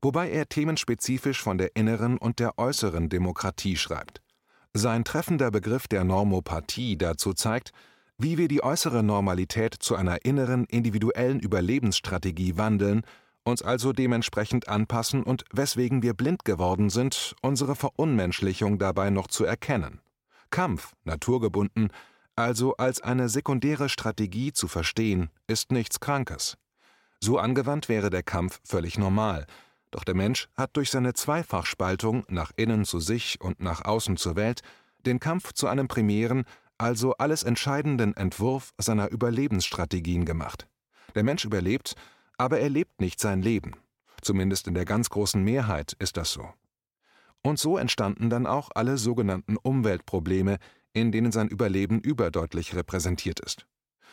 wobei 0.00 0.30
er 0.30 0.48
themenspezifisch 0.48 1.42
von 1.42 1.58
der 1.58 1.74
inneren 1.74 2.18
und 2.18 2.38
der 2.38 2.58
äußeren 2.58 3.08
Demokratie 3.08 3.76
schreibt. 3.76 4.22
Sein 4.72 5.04
treffender 5.04 5.50
Begriff 5.50 5.88
der 5.88 6.04
Normopathie 6.04 6.96
dazu 6.96 7.32
zeigt, 7.32 7.72
wie 8.18 8.38
wir 8.38 8.48
die 8.48 8.62
äußere 8.62 9.02
Normalität 9.02 9.74
zu 9.74 9.94
einer 9.94 10.24
inneren 10.24 10.64
individuellen 10.64 11.40
Überlebensstrategie 11.40 12.56
wandeln 12.56 13.02
uns 13.46 13.62
also 13.62 13.92
dementsprechend 13.92 14.68
anpassen 14.68 15.22
und 15.22 15.44
weswegen 15.52 16.02
wir 16.02 16.14
blind 16.14 16.44
geworden 16.44 16.90
sind, 16.90 17.36
unsere 17.42 17.76
Verunmenschlichung 17.76 18.78
dabei 18.78 19.10
noch 19.10 19.28
zu 19.28 19.44
erkennen. 19.44 20.00
Kampf, 20.50 20.94
naturgebunden, 21.04 21.90
also 22.34 22.76
als 22.76 23.00
eine 23.00 23.28
sekundäre 23.28 23.88
Strategie 23.88 24.52
zu 24.52 24.68
verstehen, 24.68 25.30
ist 25.46 25.70
nichts 25.70 26.00
Krankes. 26.00 26.56
So 27.20 27.38
angewandt 27.38 27.88
wäre 27.88 28.10
der 28.10 28.22
Kampf 28.22 28.60
völlig 28.64 28.98
normal, 28.98 29.46
doch 29.90 30.04
der 30.04 30.14
Mensch 30.14 30.48
hat 30.56 30.76
durch 30.76 30.90
seine 30.90 31.14
Zweifachspaltung 31.14 32.24
nach 32.28 32.50
innen 32.56 32.84
zu 32.84 32.98
sich 32.98 33.40
und 33.40 33.60
nach 33.60 33.84
außen 33.84 34.16
zur 34.16 34.36
Welt 34.36 34.60
den 35.06 35.20
Kampf 35.20 35.52
zu 35.52 35.68
einem 35.68 35.88
primären, 35.88 36.44
also 36.78 37.14
alles 37.14 37.42
entscheidenden 37.42 38.16
Entwurf 38.16 38.72
seiner 38.78 39.10
Überlebensstrategien 39.10 40.24
gemacht. 40.24 40.68
Der 41.14 41.22
Mensch 41.22 41.44
überlebt, 41.44 41.94
aber 42.38 42.60
er 42.60 42.68
lebt 42.68 43.00
nicht 43.00 43.20
sein 43.20 43.42
Leben. 43.42 43.72
Zumindest 44.22 44.66
in 44.66 44.74
der 44.74 44.84
ganz 44.84 45.10
großen 45.10 45.42
Mehrheit 45.42 45.94
ist 45.98 46.16
das 46.16 46.32
so. 46.32 46.48
Und 47.42 47.58
so 47.58 47.78
entstanden 47.78 48.28
dann 48.28 48.46
auch 48.46 48.70
alle 48.74 48.98
sogenannten 48.98 49.56
Umweltprobleme, 49.56 50.58
in 50.92 51.12
denen 51.12 51.32
sein 51.32 51.48
Überleben 51.48 52.00
überdeutlich 52.00 52.74
repräsentiert 52.74 53.40
ist. 53.40 53.66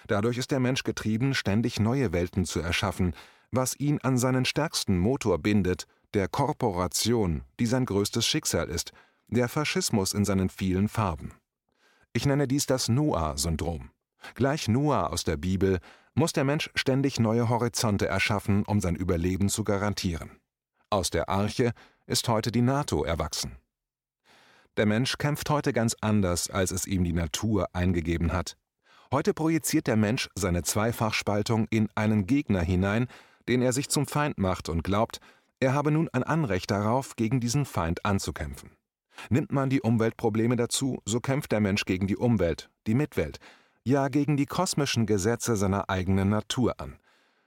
Dadurch 0.08 0.38
ist 0.38 0.52
der 0.52 0.60
Mensch 0.60 0.84
getrieben, 0.84 1.34
ständig 1.34 1.80
neue 1.80 2.12
Welten 2.12 2.46
zu 2.46 2.60
erschaffen, 2.60 3.16
was 3.52 3.80
ihn 3.80 4.00
an 4.04 4.18
seinen 4.18 4.46
stärksten 4.46 4.98
Motor 4.98 5.40
bindet, 5.40 5.88
der 6.14 6.28
Korporation, 6.28 7.44
die 7.60 7.66
sein 7.66 7.86
größtes 7.86 8.26
Schicksal 8.26 8.70
ist, 8.70 8.92
der 9.28 9.48
Faschismus 9.48 10.14
in 10.14 10.26
seinen 10.26 10.50
vielen 10.50 10.88
Farben. 10.88 11.34
Ich 12.14 12.28
nenne 12.28 12.48
dies 12.48 12.68
das 12.68 12.90
Noah-Syndrom. 12.90 13.90
Gleich 14.36 14.68
Noah 14.68 15.12
aus 15.12 15.24
der 15.24 15.36
Bibel 15.36 15.80
muss 16.14 16.32
der 16.32 16.44
Mensch 16.44 16.70
ständig 16.76 17.20
neue 17.20 17.50
Horizonte 17.50 18.08
erschaffen, 18.08 18.64
um 18.66 18.80
sein 18.80 18.96
Überleben 18.96 19.50
zu 19.50 19.64
garantieren. 19.64 20.30
Aus 20.92 21.10
der 21.10 21.28
Arche 21.28 21.74
ist 22.06 22.28
heute 22.28 22.52
die 22.52 22.62
NATO 22.62 23.04
erwachsen. 23.04 23.58
Der 24.78 24.86
Mensch 24.86 25.18
kämpft 25.18 25.50
heute 25.50 25.74
ganz 25.74 25.96
anders, 26.02 26.52
als 26.52 26.72
es 26.72 26.86
ihm 26.86 27.04
die 27.04 27.14
Natur 27.14 27.68
eingegeben 27.74 28.32
hat. 28.32 28.58
Heute 29.12 29.34
projiziert 29.34 29.88
der 29.88 29.98
Mensch 29.98 30.30
seine 30.36 30.62
Zweifachspaltung 30.62 31.68
in 31.72 31.90
einen 31.96 32.28
Gegner 32.28 32.62
hinein, 32.62 33.08
den 33.48 33.64
er 33.64 33.74
sich 33.74 33.90
zum 33.90 34.06
Feind 34.06 34.38
macht 34.38 34.70
und 34.70 34.84
glaubt, 34.84 35.20
er 35.60 35.74
habe 35.74 35.92
nun 35.92 36.10
ein 36.14 36.24
Anrecht 36.24 36.70
darauf, 36.70 37.16
gegen 37.16 37.40
diesen 37.40 37.66
Feind 37.66 38.06
anzukämpfen. 38.06 38.72
Nimmt 39.30 39.52
man 39.52 39.70
die 39.70 39.82
Umweltprobleme 39.82 40.56
dazu, 40.56 41.00
so 41.06 41.20
kämpft 41.20 41.52
der 41.52 41.60
Mensch 41.60 41.86
gegen 41.86 42.08
die 42.08 42.18
Umwelt, 42.18 42.70
die 42.88 42.96
Mitwelt, 42.96 43.40
ja 43.84 44.08
gegen 44.08 44.38
die 44.38 44.46
kosmischen 44.46 45.06
Gesetze 45.06 45.56
seiner 45.56 45.90
eigenen 45.90 46.30
Natur 46.30 46.80
an. 46.80 46.98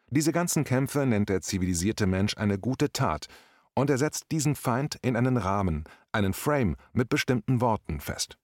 Diese 0.09 0.33
ganzen 0.33 0.64
Kämpfe 0.64 1.04
nennt 1.04 1.28
der 1.28 1.40
zivilisierte 1.40 2.06
Mensch 2.06 2.37
eine 2.37 2.59
gute 2.59 2.92
Tat, 2.92 3.26
und 3.75 3.90
er 3.90 3.99
setzt 3.99 4.30
diesen 4.30 4.54
Feind 4.54 4.97
in 5.02 5.16
einen 5.16 5.37
Rahmen, 5.37 5.85
einen 6.12 6.33
Frame 6.33 6.76
mit 6.92 7.09
bestimmten 7.09 7.61
Worten 7.61 8.00
fest. 8.00 8.38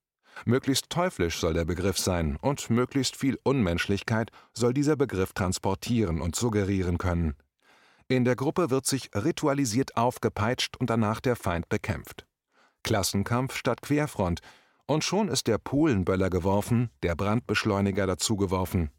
Möglichst 0.45 0.91
teuflisch 0.91 1.39
soll 1.39 1.55
der 1.55 1.65
Begriff 1.65 1.99
sein, 1.99 2.37
und 2.41 2.69
möglichst 2.71 3.17
viel 3.17 3.39
Unmenschlichkeit 3.45 4.31
soll 4.53 4.75
dieser 4.75 4.97
Begriff 4.97 5.33
transportieren 5.33 6.21
und 6.21 6.37
suggerieren 6.37 6.99
können. 6.99 7.35
In 8.09 8.25
der 8.25 8.37
Gruppe 8.37 8.71
wird 8.71 8.87
sich 8.87 9.11
ritualisiert 9.15 9.97
aufgepeitscht 9.97 10.77
und 10.77 10.91
danach 10.91 11.21
der 11.21 11.37
Feind 11.37 11.69
bekämpft. 11.69 12.27
Klassenkampf 12.83 13.57
statt 13.57 13.83
Querfront, 13.83 14.41
und 14.87 15.05
schon 15.05 15.29
ist 15.29 15.47
der 15.47 15.59
Polenböller 15.59 16.29
geworfen, 16.29 16.91
der 17.03 17.15
Brandbeschleuniger 17.15 18.07
dazugeworfen. 18.07 18.91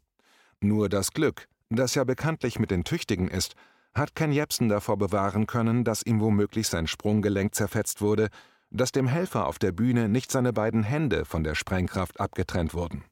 Nur 0.60 0.88
das 0.88 1.12
Glück, 1.12 1.46
das 1.68 1.94
ja 1.94 2.04
bekanntlich 2.04 2.58
mit 2.58 2.70
den 2.70 2.84
Tüchtigen 2.84 3.28
ist, 3.28 3.54
hat 3.94 4.14
Ken 4.14 4.32
Jepsen 4.32 4.68
davor 4.68 4.96
bewahren 4.96 5.46
können, 5.46 5.84
dass 5.84 6.02
ihm 6.02 6.20
womöglich 6.20 6.68
sein 6.68 6.86
Sprunggelenk 6.86 7.54
zerfetzt 7.54 8.00
wurde, 8.00 8.28
dass 8.70 8.90
dem 8.90 9.06
Helfer 9.06 9.46
auf 9.46 9.58
der 9.58 9.72
Bühne 9.72 10.08
nicht 10.08 10.32
seine 10.32 10.52
beiden 10.52 10.82
Hände 10.82 11.24
von 11.24 11.44
der 11.44 11.54
Sprengkraft 11.54 12.18
abgetrennt 12.18 12.74
wurden. 12.74 13.04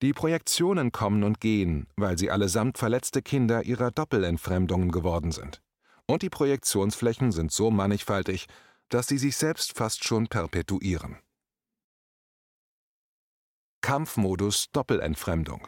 Die 0.00 0.12
Projektionen 0.12 0.92
kommen 0.92 1.22
und 1.24 1.40
gehen, 1.40 1.86
weil 1.96 2.18
sie 2.18 2.30
allesamt 2.30 2.78
verletzte 2.78 3.22
Kinder 3.22 3.64
ihrer 3.64 3.90
Doppelentfremdungen 3.90 4.90
geworden 4.90 5.30
sind. 5.30 5.62
Und 6.06 6.22
die 6.22 6.30
Projektionsflächen 6.30 7.32
sind 7.32 7.52
so 7.52 7.70
mannigfaltig, 7.70 8.46
dass 8.94 9.08
sie 9.08 9.18
sich 9.18 9.36
selbst 9.36 9.76
fast 9.76 10.04
schon 10.04 10.28
perpetuieren. 10.28 11.16
Kampfmodus 13.80 14.70
Doppelentfremdung 14.70 15.66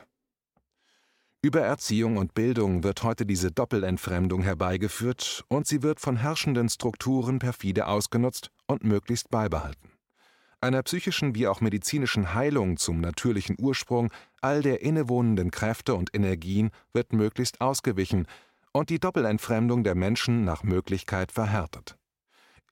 Über 1.43 1.61
Erziehung 1.63 2.19
und 2.19 2.35
Bildung 2.35 2.85
wird 2.85 3.03
heute 3.03 3.27
diese 3.27 3.51
Doppelentfremdung 3.51 4.43
herbeigeführt 4.43 5.45
und 5.49 5.67
sie 5.67 5.83
wird 5.83 5.99
von 5.99 6.17
herrschenden 6.19 6.69
Strukturen 6.69 7.41
perfide 7.41 7.89
ausgenutzt 7.89 8.53
und 8.69 8.85
möglichst 8.85 9.29
beibehalten. 9.29 9.91
Einer 10.61 10.85
psychischen 10.85 11.35
wie 11.35 11.49
auch 11.49 11.61
medizinischen 11.61 12.33
Heilung 12.33 12.77
zum 12.77 13.01
natürlichen 13.01 13.57
Ursprung 13.59 14.13
all 14.41 14.63
der 14.63 14.83
innewohnenden 14.83 15.51
Kräfte 15.51 15.97
und 15.97 16.15
Energien 16.15 16.71
wird 16.93 17.13
möglichst 17.13 17.61
ausgewichen 17.61 18.29
und 18.73 18.89
die 18.89 19.01
Doppelentfremdung 19.01 19.83
der 19.83 19.97
Menschen 19.97 20.45
nach 20.45 20.63
Möglichkeit 20.63 21.33
verhärtet. 21.33 21.99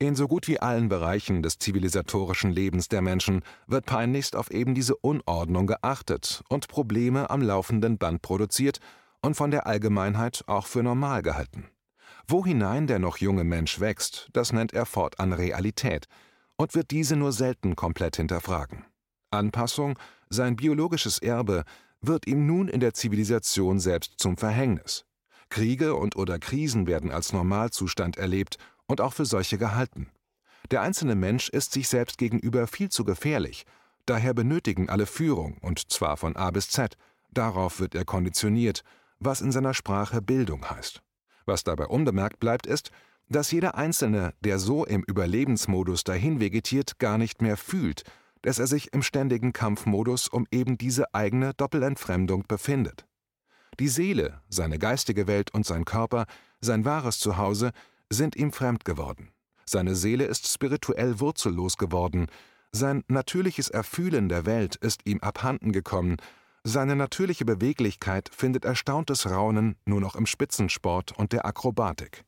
In 0.01 0.17
so 0.17 0.27
gut 0.27 0.49
wie 0.49 0.59
allen 0.59 0.89
Bereichen 0.89 1.43
des 1.43 1.59
zivilisatorischen 1.59 2.51
Lebens 2.51 2.89
der 2.89 3.01
Menschen 3.01 3.43
wird 3.69 3.87
peinlichst 3.87 4.35
auf 4.35 4.51
eben 4.51 4.75
diese 4.75 4.97
Unordnung 4.97 5.69
geachtet 5.69 6.43
und 6.49 6.67
Probleme 6.67 7.31
am 7.31 7.41
laufenden 7.43 7.97
Band 7.97 8.21
produziert 8.21 8.81
und 9.23 9.37
von 9.37 9.53
der 9.53 9.67
Allgemeinheit 9.67 10.43
auch 10.49 10.67
für 10.67 10.83
normal 10.83 11.23
gehalten. 11.23 11.71
Wo 12.27 12.45
hinein 12.45 12.87
der 12.87 12.99
noch 12.99 13.19
junge 13.19 13.45
Mensch 13.45 13.79
wächst, 13.79 14.31
das 14.33 14.53
nennt 14.53 14.73
er 14.73 14.85
fortan 14.85 15.33
Realität 15.33 16.07
und 16.57 16.75
wird 16.75 16.91
diese 16.91 17.17
nur 17.17 17.33
selten 17.33 17.77
komplett 17.77 18.17
hinterfragen. 18.17 18.85
Anpassung, 19.31 19.99
sein 20.29 20.57
biologisches 20.57 21.19
Erbe, 21.19 21.65
wird 22.01 22.27
ihm 22.27 22.47
nun 22.47 22.69
in 22.69 22.81
der 22.81 22.95
Zivilisation 22.95 23.79
selbst 23.79 24.15
zum 24.19 24.37
Verhängnis. 24.37 25.05
Kriege 25.51 25.95
und 25.95 26.17
oder 26.17 26.39
Krisen 26.39 26.87
werden 26.87 27.13
als 27.13 27.33
Normalzustand 27.33 28.17
erlebt 28.17 28.59
und 28.87 29.01
auch 29.01 29.13
für 29.13 29.25
solche 29.25 29.59
gehalten. 29.59 30.11
Der 30.71 30.83
einzelne 30.83 31.15
Mensch 31.15 31.49
ist 31.49 31.73
sich 31.73 31.89
selbst 31.89 32.19
gegenüber 32.19 32.67
viel 32.67 32.89
zu 32.89 33.05
gefährlich, 33.05 33.65
daher 34.07 34.35
benötigen 34.35 34.89
alle 34.89 35.07
Führung, 35.07 35.59
und 35.59 35.93
zwar 35.93 36.17
von 36.17 36.37
A 36.37 36.51
bis 36.51 36.71
Z. 36.71 36.97
Darauf 37.31 37.81
wird 37.81 37.95
er 37.95 38.05
konditioniert, 38.05 38.83
was 39.19 39.41
in 39.41 39.53
seiner 39.53 39.75
Sprache 39.75 40.23
Bildung 40.23 40.69
heißt. 40.69 41.03
Was 41.47 41.65
dabei 41.65 41.87
unbemerkt 41.87 42.41
bleibt, 42.41 42.67
ist, 42.67 42.91
dass 43.29 43.51
jeder 43.51 43.75
Einzelne, 43.75 44.35
der 44.41 44.59
so 44.59 44.85
im 44.85 45.03
Überlebensmodus 45.03 46.05
dahin 46.05 46.41
vegetiert, 46.41 46.99
gar 46.99 47.19
nicht 47.19 47.43
mehr 47.43 47.57
fühlt, 47.57 48.05
dass 48.43 48.59
er 48.59 48.67
sich 48.67 48.93
im 48.93 49.03
ständigen 49.03 49.53
Kampfmodus 49.53 50.29
um 50.29 50.47
eben 50.51 50.77
diese 50.77 51.15
eigene 51.15 51.55
Doppelentfremdung 51.55 52.45
befindet. 52.47 53.07
Die 53.81 53.89
Seele, 53.89 54.43
seine 54.49 54.79
geistige 54.79 55.27
Welt 55.27 55.53
und 55.53 55.67
sein 55.67 55.85
Körper, 55.85 56.27
sein 56.61 56.85
wahres 56.85 57.19
Zuhause, 57.19 57.73
sind 58.11 58.37
ihm 58.37 58.53
fremd 58.53 58.85
geworden. 58.85 59.31
Seine 59.67 59.95
Seele 59.95 60.25
ist 60.25 60.53
spirituell 60.53 61.21
wurzellos 61.21 61.77
geworden, 61.77 62.27
sein 62.73 63.05
natürliches 63.07 63.69
Erfühlen 63.69 64.29
der 64.29 64.47
Welt 64.47 64.75
ist 64.77 65.03
ihm 65.05 65.21
abhanden 65.21 65.71
gekommen, 65.71 66.17
Seine 66.67 66.97
natürliche 66.97 67.45
Beweglichkeit 67.45 68.31
findet 68.35 68.65
erstauntes 68.65 69.31
Raunen 69.31 69.77
nur 69.85 70.01
noch 70.01 70.17
im 70.17 70.25
Spitzensport 70.25 71.13
und 71.13 71.35
der 71.35 71.45
Akrobatik. 71.45 72.25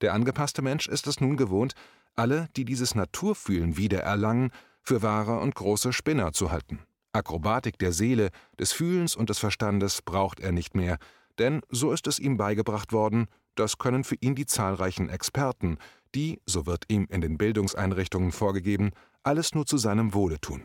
Der 0.00 0.14
angepasste 0.14 0.62
Mensch 0.62 0.88
ist 0.88 1.06
es 1.06 1.20
nun 1.20 1.36
gewohnt, 1.36 1.74
alle, 2.16 2.48
die 2.56 2.64
dieses 2.64 2.96
Naturfühlen 2.96 3.76
wiedererlangen, 3.76 4.50
für 4.82 5.02
wahre 5.02 5.38
und 5.38 5.54
große 5.54 5.92
Spinner 5.92 6.32
zu 6.32 6.50
halten. 6.50 6.80
Akrobatik 7.12 7.78
der 7.78 7.92
Seele, 7.92 8.30
des 8.58 8.72
Fühlens 8.72 9.14
und 9.14 9.30
des 9.30 9.38
Verstandes 9.38 10.02
braucht 10.02 10.40
er 10.40 10.50
nicht 10.50 10.74
mehr, 10.74 10.98
denn 11.38 11.60
so 11.68 11.92
ist 11.92 12.08
es 12.08 12.18
ihm 12.18 12.36
beigebracht 12.36 12.92
worden, 12.92 13.28
das 13.58 13.78
können 13.78 14.04
für 14.04 14.16
ihn 14.20 14.34
die 14.34 14.46
zahlreichen 14.46 15.08
Experten, 15.08 15.78
die, 16.14 16.40
so 16.46 16.66
wird 16.66 16.84
ihm 16.88 17.06
in 17.10 17.20
den 17.20 17.38
Bildungseinrichtungen 17.38 18.32
vorgegeben, 18.32 18.92
alles 19.22 19.54
nur 19.54 19.66
zu 19.66 19.78
seinem 19.78 20.14
Wohle 20.14 20.40
tun. 20.40 20.62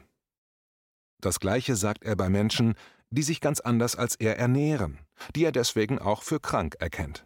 Das 1.19 1.39
Gleiche 1.39 1.75
sagt 1.75 2.03
er 2.03 2.15
bei 2.15 2.29
Menschen, 2.29 2.75
die 3.09 3.23
sich 3.23 3.41
ganz 3.41 3.59
anders 3.59 3.95
als 3.95 4.15
er 4.15 4.37
ernähren, 4.37 4.99
die 5.35 5.45
er 5.45 5.51
deswegen 5.51 5.99
auch 5.99 6.23
für 6.23 6.39
krank 6.39 6.75
erkennt. 6.79 7.25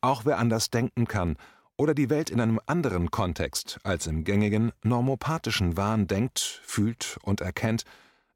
Auch 0.00 0.24
wer 0.24 0.38
anders 0.38 0.70
denken 0.70 1.06
kann 1.06 1.36
oder 1.76 1.94
die 1.94 2.08
Welt 2.08 2.30
in 2.30 2.40
einem 2.40 2.60
anderen 2.66 3.10
Kontext 3.10 3.78
als 3.82 4.06
im 4.06 4.24
gängigen 4.24 4.72
normopathischen 4.82 5.76
Wahn 5.76 6.06
denkt, 6.06 6.60
fühlt 6.64 7.18
und 7.22 7.40
erkennt, 7.40 7.84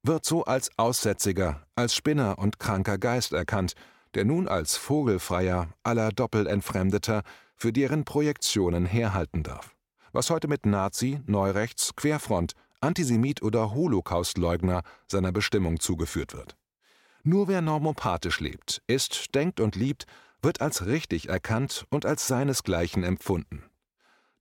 wird 0.03 0.25
so 0.25 0.45
als 0.45 0.71
Aussätziger, 0.77 1.67
als 1.75 1.95
Spinner 1.95 2.39
und 2.39 2.59
kranker 2.59 2.99
Geist 2.99 3.33
erkannt, 3.33 3.75
der 4.19 4.25
nun 4.25 4.49
als 4.49 4.77
Vogelfreier 4.77 5.69
aller 5.85 6.11
Doppelentfremdeter 6.11 7.23
für 7.55 7.73
deren 7.73 8.05
Projektionen 8.05 8.85
herhalten 8.85 9.45
darf. 9.45 9.77
Was 10.11 10.29
heute 10.29 10.49
mit 10.49 10.67
Nazi, 10.67 11.21
Neurechts, 11.27 11.95
Querfront, 11.95 12.55
Antisemit 12.81 13.43
oder 13.43 13.73
Holocaustleugner 13.73 14.83
seiner 15.07 15.31
Bestimmung 15.31 15.79
zugeführt 15.79 16.35
wird. 16.35 16.57
Nur 17.23 17.47
wer 17.47 17.63
normopathisch 17.63 18.41
lebt, 18.41 18.83
ist, 18.89 19.37
denkt 19.37 19.61
und 19.61 19.77
liebt, 19.77 20.07
wird 20.43 20.61
als 20.61 20.87
richtig 20.87 21.29
erkannt 21.29 21.87
und 21.89 22.05
als 22.05 22.27
seinesgleichen 22.27 23.05
empfunden. 23.05 23.63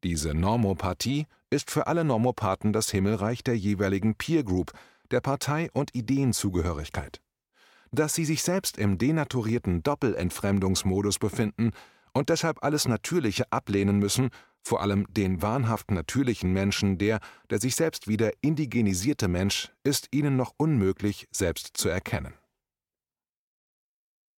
Diese 0.03 0.33
Normopathie 0.33 1.27
ist 1.51 1.69
für 1.69 1.85
alle 1.85 2.03
Normopathen 2.03 2.73
das 2.73 2.89
Himmelreich 2.89 3.43
der 3.43 3.55
jeweiligen 3.55 4.15
Peer 4.15 4.43
Group, 4.43 4.71
der 5.11 5.21
Partei- 5.21 5.69
und 5.71 5.93
Ideenzugehörigkeit. 5.93 7.21
Dass 7.91 8.15
sie 8.15 8.25
sich 8.25 8.43
selbst 8.43 8.77
im 8.77 8.97
denaturierten 8.97 9.83
Doppelentfremdungsmodus 9.83 11.19
befinden 11.19 11.71
und 12.13 12.29
deshalb 12.29 12.63
alles 12.63 12.87
Natürliche 12.87 13.51
ablehnen 13.51 13.99
müssen, 13.99 14.29
vor 14.63 14.81
allem 14.81 15.05
den 15.09 15.41
wahnhaft 15.41 15.91
natürlichen 15.91 16.51
Menschen, 16.51 16.97
der, 16.97 17.19
der 17.49 17.59
sich 17.59 17.75
selbst 17.75 18.07
wieder 18.07 18.31
indigenisierte 18.41 19.27
Mensch, 19.27 19.71
ist 19.83 20.09
ihnen 20.11 20.35
noch 20.35 20.53
unmöglich 20.57 21.27
selbst 21.31 21.77
zu 21.77 21.87
erkennen. 21.87 22.33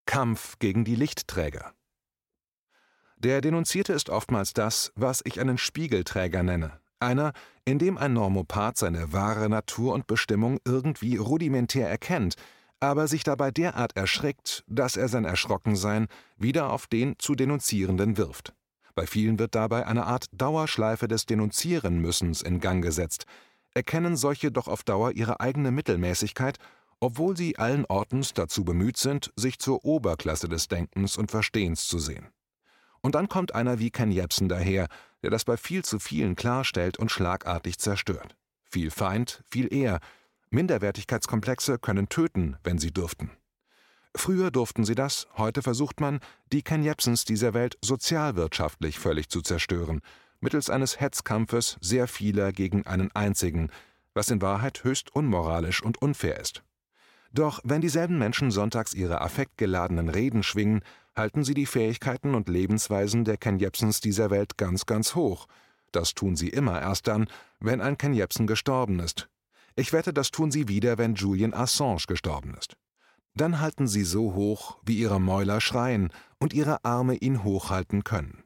Kampf 0.06 0.60
gegen 0.60 0.86
die 0.86 0.96
Lichtträger. 0.96 1.74
Der 3.18 3.42
Denunzierte 3.42 3.94
ist 3.94 4.10
oftmals 4.10 4.54
das, 4.54 4.92
was 4.96 5.22
ich 5.26 5.40
einen 5.40 5.58
Spiegelträger 5.58 6.42
nenne, 6.42 6.80
einer, 7.00 7.34
in 7.66 7.80
dem 7.80 7.98
ein 7.98 8.14
Normopath 8.14 8.78
seine 8.78 9.12
wahre 9.12 9.50
Natur 9.50 9.94
und 9.94 10.08
Bestimmung 10.08 10.60
irgendwie 10.66 11.18
rudimentär 11.18 11.90
erkennt, 11.90 12.36
aber 12.80 13.08
sich 13.08 13.24
dabei 13.24 13.52
derart 13.52 13.96
erschreckt, 13.96 14.64
dass 14.68 14.98
er 14.98 15.08
sein 15.08 15.26
Erschrockensein 15.26 16.08
wieder 16.38 16.72
auf 16.72 16.88
den 16.88 17.18
zu 17.20 17.36
Denunzierenden 17.36 18.18
wirft. 18.18 18.54
Bei 18.96 19.06
vielen 19.06 19.40
wird 19.40 19.56
dabei 19.56 19.86
eine 19.86 20.06
Art 20.06 20.26
Dauerschleife 20.32 21.08
des 21.08 21.26
Denunzieren-Müssens 21.26 22.42
in 22.42 22.60
Gang 22.60 22.84
gesetzt, 22.84 23.26
erkennen 23.74 24.18
solche 24.18 24.52
doch 24.52 24.68
auf 24.68 24.84
Dauer 24.84 25.12
ihre 25.12 25.40
eigene 25.40 25.72
Mittelmäßigkeit 25.72 26.58
obwohl 27.00 27.38
sie 27.38 27.58
allen 27.58 27.86
Ortens 27.86 28.34
dazu 28.34 28.64
bemüht 28.64 28.98
sind, 28.98 29.32
sich 29.36 29.60
zur 29.60 29.86
Oberklasse 29.86 30.50
des 30.50 30.68
Denkens 30.68 31.18
und 31.18 31.32
Verstehens 31.32 31.88
zu 31.88 32.00
sehen. 32.00 32.28
Und 33.02 33.16
dann 33.16 33.30
kommt 33.30 33.56
einer 33.56 33.80
wie 33.80 33.92
Ken 33.92 34.12
Jebsen 34.12 34.50
daher, 34.50 34.88
der 35.24 35.30
das 35.30 35.46
bei 35.46 35.56
viel 35.56 35.86
zu 35.86 36.00
vielen 36.00 36.36
klarstellt 36.36 36.98
und 36.98 37.12
schlagartig 37.12 37.80
zerstört. 37.80 38.36
Viel 38.70 38.92
Feind, 38.92 39.42
viel 39.50 39.74
eher. 39.74 40.00
Minderwertigkeitskomplexe 40.52 41.78
können 41.78 42.10
töten, 42.10 42.58
wenn 42.64 42.78
sie 42.80 42.92
dürften. 42.92 43.32
Früher 44.16 44.50
durften 44.50 44.84
sie 44.86 44.96
das, 44.96 45.28
heute 45.38 45.62
versucht 45.62 46.00
man, 46.02 46.20
die 46.52 46.64
Ken 46.64 46.84
Jebsens 46.84 47.26
dieser 47.26 47.54
Welt 47.54 47.78
sozialwirtschaftlich 47.82 48.98
völlig 48.98 49.30
zu 49.30 49.42
zerstören, 49.42 50.02
mittels 50.40 50.70
eines 50.70 51.00
Hetzkampfes 51.00 51.78
sehr 51.82 52.08
vieler 52.08 52.52
gegen 52.52 52.88
einen 52.88 53.12
einzigen, 53.16 53.70
was 54.14 54.32
in 54.32 54.42
Wahrheit 54.42 54.84
höchst 54.84 55.16
unmoralisch 55.16 55.84
und 55.84 56.02
unfair 56.02 56.40
ist. 56.40 56.64
Doch 57.32 57.60
wenn 57.64 57.82
dieselben 57.82 58.18
Menschen 58.18 58.50
sonntags 58.50 58.94
ihre 58.94 59.22
affektgeladenen 59.22 60.10
Reden 60.10 60.42
schwingen, 60.42 60.82
halten 61.16 61.44
sie 61.44 61.54
die 61.54 61.68
Fähigkeiten 61.68 62.34
und 62.34 62.50
Lebensweisen 62.50 63.24
der 63.24 63.38
Ken 63.38 63.60
Jebsens 63.60 64.02
dieser 64.02 64.32
Welt 64.32 64.58
ganz, 64.58 64.88
ganz 64.88 65.14
hoch. 65.14 65.48
Das 65.92 66.16
tun 66.16 66.36
sie 66.36 66.50
immer 66.50 66.82
erst 66.82 67.08
dann, 67.08 67.28
wenn 67.60 67.82
ein 67.82 67.98
Ken 67.98 68.14
Jebsen 68.14 68.48
gestorben 68.48 69.00
ist. 69.00 69.30
Ich 69.76 69.94
wette, 69.94 70.14
das 70.14 70.32
tun 70.32 70.52
sie 70.52 70.68
wieder, 70.68 70.98
wenn 70.98 71.16
Julian 71.16 71.54
Assange 71.54 72.04
gestorben 72.08 72.56
ist. 72.56 72.76
Dann 73.36 73.60
halten 73.60 73.88
sie 73.88 74.04
so 74.04 74.34
hoch, 74.34 74.80
wie 74.84 74.98
ihre 74.98 75.22
Mäuler 75.22 75.62
schreien 75.62 76.12
und 76.40 76.54
ihre 76.54 76.84
Arme 76.84 77.16
ihn 77.16 77.44
hochhalten 77.44 78.04
können. 78.04 78.44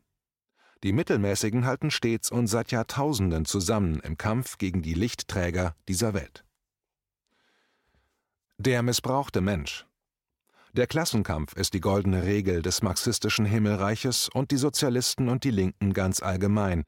Die 0.84 0.92
Mittelmäßigen 0.92 1.66
halten 1.66 1.92
stets 1.92 2.30
und 2.30 2.48
seit 2.48 2.72
Jahrtausenden 2.72 3.46
zusammen 3.46 4.02
im 4.02 4.18
Kampf 4.18 4.58
gegen 4.58 4.82
die 4.82 4.94
Lichtträger 4.94 5.76
dieser 5.88 6.14
Welt. 6.14 6.44
Der 8.58 8.84
missbrauchte 8.84 9.42
Mensch. 9.42 9.86
Der 10.74 10.88
Klassenkampf 10.88 11.54
ist 11.54 11.74
die 11.74 11.80
goldene 11.80 12.24
Regel 12.24 12.62
des 12.62 12.82
marxistischen 12.82 13.46
Himmelreiches 13.46 14.28
und 14.28 14.52
die 14.52 14.58
Sozialisten 14.58 15.30
und 15.30 15.44
die 15.44 15.52
Linken 15.52 15.94
ganz 15.94 16.22
allgemein. 16.22 16.84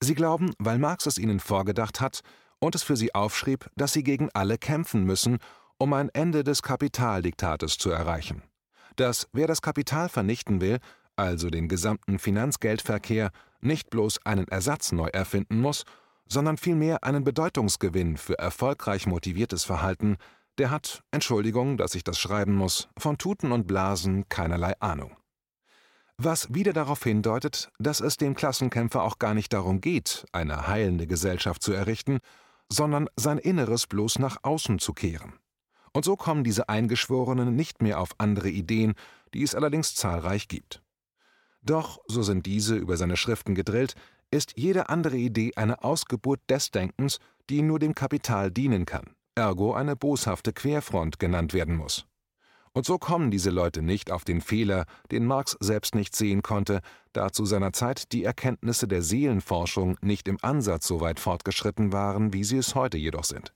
Sie 0.00 0.14
glauben, 0.14 0.52
weil 0.58 0.78
Marx 0.78 1.06
es 1.06 1.18
ihnen 1.18 1.38
vorgedacht 1.38 2.00
hat 2.00 2.22
und 2.60 2.74
es 2.74 2.82
für 2.82 2.96
sie 2.96 3.14
aufschrieb, 3.14 3.70
dass 3.76 3.92
sie 3.92 4.02
gegen 4.02 4.30
alle 4.34 4.58
kämpfen 4.58 5.04
müssen, 5.04 5.38
um 5.78 5.92
ein 5.92 6.08
Ende 6.10 6.44
des 6.44 6.62
Kapitaldiktates 6.62 7.78
zu 7.78 7.90
erreichen. 7.90 8.42
Dass 8.96 9.28
wer 9.32 9.46
das 9.46 9.62
Kapital 9.62 10.08
vernichten 10.08 10.60
will, 10.60 10.78
also 11.16 11.50
den 11.50 11.68
gesamten 11.68 12.18
Finanzgeldverkehr, 12.18 13.30
nicht 13.60 13.90
bloß 13.90 14.24
einen 14.24 14.48
Ersatz 14.48 14.92
neu 14.92 15.08
erfinden 15.08 15.60
muss, 15.60 15.84
sondern 16.28 16.58
vielmehr 16.58 17.04
einen 17.04 17.24
Bedeutungsgewinn 17.24 18.16
für 18.16 18.38
erfolgreich 18.38 19.06
motiviertes 19.06 19.64
Verhalten, 19.64 20.16
der 20.58 20.70
hat, 20.70 21.02
Entschuldigung, 21.10 21.76
dass 21.76 21.94
ich 21.94 22.04
das 22.04 22.18
schreiben 22.18 22.54
muss, 22.54 22.88
von 22.98 23.16
Tuten 23.18 23.52
und 23.52 23.66
Blasen 23.66 24.28
keinerlei 24.28 24.74
Ahnung. 24.80 25.16
Was 26.16 26.52
wieder 26.52 26.72
darauf 26.72 27.02
hindeutet, 27.04 27.70
dass 27.78 28.00
es 28.00 28.16
dem 28.16 28.34
Klassenkämpfer 28.34 29.04
auch 29.04 29.20
gar 29.20 29.34
nicht 29.34 29.52
darum 29.52 29.80
geht, 29.80 30.26
eine 30.32 30.66
heilende 30.66 31.06
Gesellschaft 31.06 31.62
zu 31.62 31.72
errichten, 31.72 32.18
sondern 32.68 33.08
sein 33.16 33.38
Inneres 33.38 33.86
bloß 33.86 34.18
nach 34.18 34.38
außen 34.42 34.78
zu 34.78 34.92
kehren. 34.92 35.34
Und 35.92 36.04
so 36.04 36.16
kommen 36.16 36.44
diese 36.44 36.68
Eingeschworenen 36.68 37.54
nicht 37.54 37.82
mehr 37.82 38.00
auf 38.00 38.10
andere 38.18 38.50
Ideen, 38.50 38.94
die 39.34 39.42
es 39.42 39.54
allerdings 39.54 39.94
zahlreich 39.94 40.48
gibt. 40.48 40.82
Doch, 41.62 41.98
so 42.06 42.22
sind 42.22 42.46
diese 42.46 42.76
über 42.76 42.96
seine 42.96 43.16
Schriften 43.16 43.54
gedrillt, 43.54 43.94
ist 44.30 44.54
jede 44.56 44.88
andere 44.88 45.16
Idee 45.16 45.52
eine 45.56 45.82
Ausgeburt 45.82 46.40
des 46.48 46.70
Denkens, 46.70 47.18
die 47.50 47.62
nur 47.62 47.78
dem 47.78 47.94
Kapital 47.94 48.50
dienen 48.50 48.84
kann 48.86 49.14
ergo 49.38 49.72
eine 49.72 49.94
boshafte 49.96 50.52
Querfront 50.52 51.18
genannt 51.18 51.54
werden 51.54 51.76
muss. 51.76 52.07
Und 52.78 52.84
so 52.84 52.96
kommen 52.96 53.32
diese 53.32 53.50
Leute 53.50 53.82
nicht 53.82 54.12
auf 54.12 54.22
den 54.22 54.40
Fehler, 54.40 54.84
den 55.10 55.26
Marx 55.26 55.56
selbst 55.58 55.96
nicht 55.96 56.14
sehen 56.14 56.42
konnte, 56.42 56.80
da 57.12 57.32
zu 57.32 57.44
seiner 57.44 57.72
Zeit 57.72 58.12
die 58.12 58.22
Erkenntnisse 58.22 58.86
der 58.86 59.02
Seelenforschung 59.02 59.96
nicht 60.00 60.28
im 60.28 60.38
Ansatz 60.42 60.86
so 60.86 61.00
weit 61.00 61.18
fortgeschritten 61.18 61.92
waren, 61.92 62.32
wie 62.32 62.44
sie 62.44 62.56
es 62.56 62.76
heute 62.76 62.96
jedoch 62.96 63.24
sind. 63.24 63.52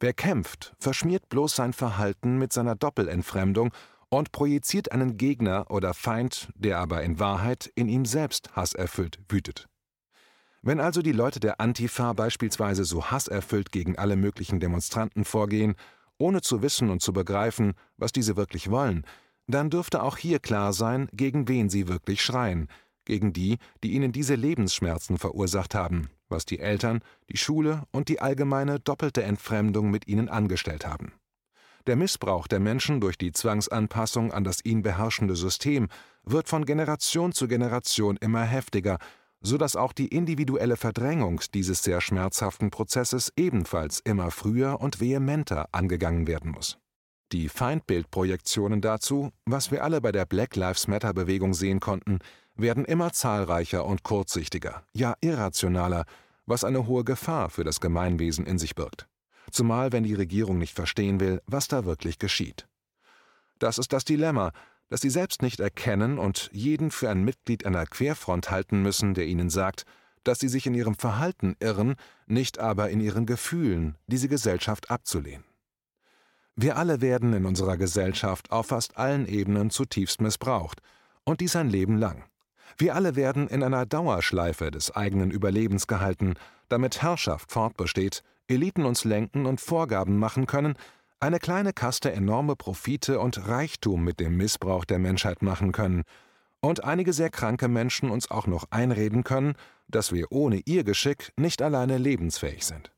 Wer 0.00 0.14
kämpft, 0.14 0.72
verschmiert 0.78 1.28
bloß 1.28 1.56
sein 1.56 1.74
Verhalten 1.74 2.38
mit 2.38 2.54
seiner 2.54 2.74
Doppelentfremdung 2.74 3.70
und 4.08 4.32
projiziert 4.32 4.92
einen 4.92 5.18
Gegner 5.18 5.66
oder 5.68 5.92
Feind, 5.92 6.48
der 6.54 6.78
aber 6.78 7.02
in 7.02 7.20
Wahrheit 7.20 7.70
in 7.74 7.90
ihm 7.90 8.06
selbst 8.06 8.56
hasserfüllt 8.56 9.18
wütet. 9.28 9.68
Wenn 10.62 10.80
also 10.80 11.02
die 11.02 11.12
Leute 11.12 11.38
der 11.38 11.60
Antifa 11.60 12.14
beispielsweise 12.14 12.86
so 12.86 13.10
hasserfüllt 13.10 13.72
gegen 13.72 13.98
alle 13.98 14.16
möglichen 14.16 14.58
Demonstranten 14.58 15.26
vorgehen, 15.26 15.76
ohne 16.18 16.40
zu 16.40 16.62
wissen 16.62 16.90
und 16.90 17.00
zu 17.00 17.12
begreifen, 17.12 17.74
was 17.96 18.12
diese 18.12 18.36
wirklich 18.36 18.70
wollen, 18.70 19.04
dann 19.46 19.70
dürfte 19.70 20.02
auch 20.02 20.16
hier 20.16 20.38
klar 20.40 20.72
sein, 20.72 21.08
gegen 21.12 21.48
wen 21.48 21.70
sie 21.70 21.88
wirklich 21.88 22.22
schreien, 22.22 22.68
gegen 23.04 23.32
die, 23.32 23.58
die 23.82 23.92
ihnen 23.92 24.12
diese 24.12 24.34
Lebensschmerzen 24.34 25.16
verursacht 25.16 25.74
haben, 25.74 26.10
was 26.28 26.44
die 26.44 26.58
Eltern, 26.58 27.00
die 27.30 27.38
Schule 27.38 27.84
und 27.90 28.08
die 28.08 28.20
allgemeine 28.20 28.78
doppelte 28.78 29.22
Entfremdung 29.22 29.90
mit 29.90 30.06
ihnen 30.06 30.28
angestellt 30.28 30.86
haben. 30.86 31.12
Der 31.86 31.96
Missbrauch 31.96 32.46
der 32.46 32.60
Menschen 32.60 33.00
durch 33.00 33.16
die 33.16 33.32
Zwangsanpassung 33.32 34.30
an 34.30 34.44
das 34.44 34.62
ihn 34.62 34.82
beherrschende 34.82 35.36
System 35.36 35.88
wird 36.22 36.46
von 36.46 36.66
Generation 36.66 37.32
zu 37.32 37.48
Generation 37.48 38.18
immer 38.18 38.42
heftiger 38.42 38.98
so 39.40 39.56
dass 39.56 39.76
auch 39.76 39.92
die 39.92 40.08
individuelle 40.08 40.76
Verdrängung 40.76 41.40
dieses 41.54 41.82
sehr 41.82 42.00
schmerzhaften 42.00 42.70
Prozesses 42.70 43.32
ebenfalls 43.36 44.00
immer 44.00 44.30
früher 44.30 44.80
und 44.80 45.00
vehementer 45.00 45.68
angegangen 45.72 46.26
werden 46.26 46.50
muss. 46.50 46.78
Die 47.32 47.48
Feindbildprojektionen 47.48 48.80
dazu, 48.80 49.30
was 49.44 49.70
wir 49.70 49.84
alle 49.84 50.00
bei 50.00 50.12
der 50.12 50.24
Black 50.24 50.56
Lives 50.56 50.88
Matter 50.88 51.12
Bewegung 51.12 51.52
sehen 51.52 51.78
konnten, 51.78 52.20
werden 52.56 52.84
immer 52.84 53.12
zahlreicher 53.12 53.84
und 53.84 54.02
kurzsichtiger, 54.02 54.82
ja 54.92 55.14
irrationaler, 55.20 56.04
was 56.46 56.64
eine 56.64 56.86
hohe 56.86 57.04
Gefahr 57.04 57.50
für 57.50 57.64
das 57.64 57.80
Gemeinwesen 57.80 58.46
in 58.46 58.58
sich 58.58 58.74
birgt. 58.74 59.06
Zumal 59.50 59.92
wenn 59.92 60.04
die 60.04 60.14
Regierung 60.14 60.58
nicht 60.58 60.74
verstehen 60.74 61.20
will, 61.20 61.42
was 61.46 61.68
da 61.68 61.84
wirklich 61.84 62.18
geschieht. 62.18 62.66
Das 63.58 63.78
ist 63.78 63.92
das 63.92 64.04
Dilemma, 64.04 64.52
dass 64.88 65.00
sie 65.00 65.10
selbst 65.10 65.42
nicht 65.42 65.60
erkennen 65.60 66.18
und 66.18 66.50
jeden 66.52 66.90
für 66.90 67.10
ein 67.10 67.24
Mitglied 67.24 67.66
einer 67.66 67.86
Querfront 67.86 68.50
halten 68.50 68.82
müssen, 68.82 69.14
der 69.14 69.26
ihnen 69.26 69.50
sagt, 69.50 69.84
dass 70.24 70.40
sie 70.40 70.48
sich 70.48 70.66
in 70.66 70.74
ihrem 70.74 70.94
Verhalten 70.94 71.56
irren, 71.60 71.94
nicht 72.26 72.58
aber 72.58 72.90
in 72.90 73.00
ihren 73.00 73.26
Gefühlen, 73.26 73.96
diese 74.06 74.28
Gesellschaft 74.28 74.90
abzulehnen. 74.90 75.44
Wir 76.56 76.76
alle 76.76 77.00
werden 77.00 77.32
in 77.34 77.46
unserer 77.46 77.76
Gesellschaft 77.76 78.50
auf 78.50 78.66
fast 78.66 78.96
allen 78.96 79.26
Ebenen 79.26 79.70
zutiefst 79.70 80.20
missbraucht, 80.20 80.80
und 81.24 81.40
dies 81.40 81.56
ein 81.56 81.68
Leben 81.68 81.98
lang. 81.98 82.24
Wir 82.76 82.94
alle 82.94 83.14
werden 83.14 83.48
in 83.48 83.62
einer 83.62 83.86
Dauerschleife 83.86 84.70
des 84.70 84.90
eigenen 84.90 85.30
Überlebens 85.30 85.86
gehalten, 85.86 86.34
damit 86.68 87.02
Herrschaft 87.02 87.52
fortbesteht, 87.52 88.22
Eliten 88.48 88.84
uns 88.84 89.04
lenken 89.04 89.46
und 89.46 89.60
Vorgaben 89.60 90.18
machen 90.18 90.46
können, 90.46 90.74
eine 91.20 91.38
kleine 91.38 91.72
Kaste 91.72 92.12
enorme 92.12 92.56
Profite 92.56 93.20
und 93.20 93.48
Reichtum 93.48 94.04
mit 94.04 94.20
dem 94.20 94.36
Missbrauch 94.36 94.84
der 94.84 94.98
Menschheit 94.98 95.42
machen 95.42 95.72
können, 95.72 96.04
und 96.60 96.82
einige 96.82 97.12
sehr 97.12 97.30
kranke 97.30 97.68
Menschen 97.68 98.10
uns 98.10 98.32
auch 98.32 98.48
noch 98.48 98.64
einreden 98.70 99.22
können, 99.22 99.54
dass 99.86 100.12
wir 100.12 100.32
ohne 100.32 100.60
ihr 100.64 100.82
Geschick 100.82 101.32
nicht 101.36 101.62
alleine 101.62 101.98
lebensfähig 101.98 102.64
sind. 102.64 102.90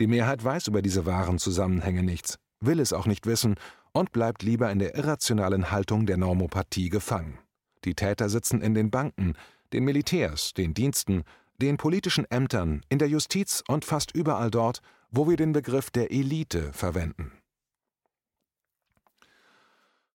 Die 0.00 0.06
Mehrheit 0.06 0.42
weiß 0.42 0.68
über 0.68 0.80
diese 0.80 1.04
wahren 1.04 1.38
Zusammenhänge 1.38 2.02
nichts 2.02 2.38
will 2.66 2.80
es 2.80 2.92
auch 2.92 3.06
nicht 3.06 3.26
wissen 3.26 3.56
und 3.92 4.12
bleibt 4.12 4.42
lieber 4.42 4.70
in 4.70 4.78
der 4.78 4.94
irrationalen 4.94 5.70
Haltung 5.70 6.06
der 6.06 6.16
Normopathie 6.16 6.88
gefangen. 6.88 7.38
Die 7.84 7.94
Täter 7.94 8.28
sitzen 8.28 8.60
in 8.60 8.74
den 8.74 8.90
Banken, 8.90 9.34
den 9.72 9.84
Militärs, 9.84 10.54
den 10.54 10.74
Diensten, 10.74 11.22
den 11.60 11.76
politischen 11.76 12.24
Ämtern, 12.30 12.82
in 12.88 12.98
der 12.98 13.08
Justiz 13.08 13.62
und 13.68 13.84
fast 13.84 14.14
überall 14.14 14.50
dort, 14.50 14.80
wo 15.10 15.28
wir 15.28 15.36
den 15.36 15.52
Begriff 15.52 15.90
der 15.90 16.10
Elite 16.10 16.72
verwenden. 16.72 17.32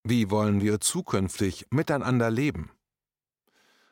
Wie 0.02 0.30
wollen 0.30 0.62
wir 0.62 0.80
zukünftig 0.80 1.66
miteinander 1.70 2.30
leben? 2.30 2.70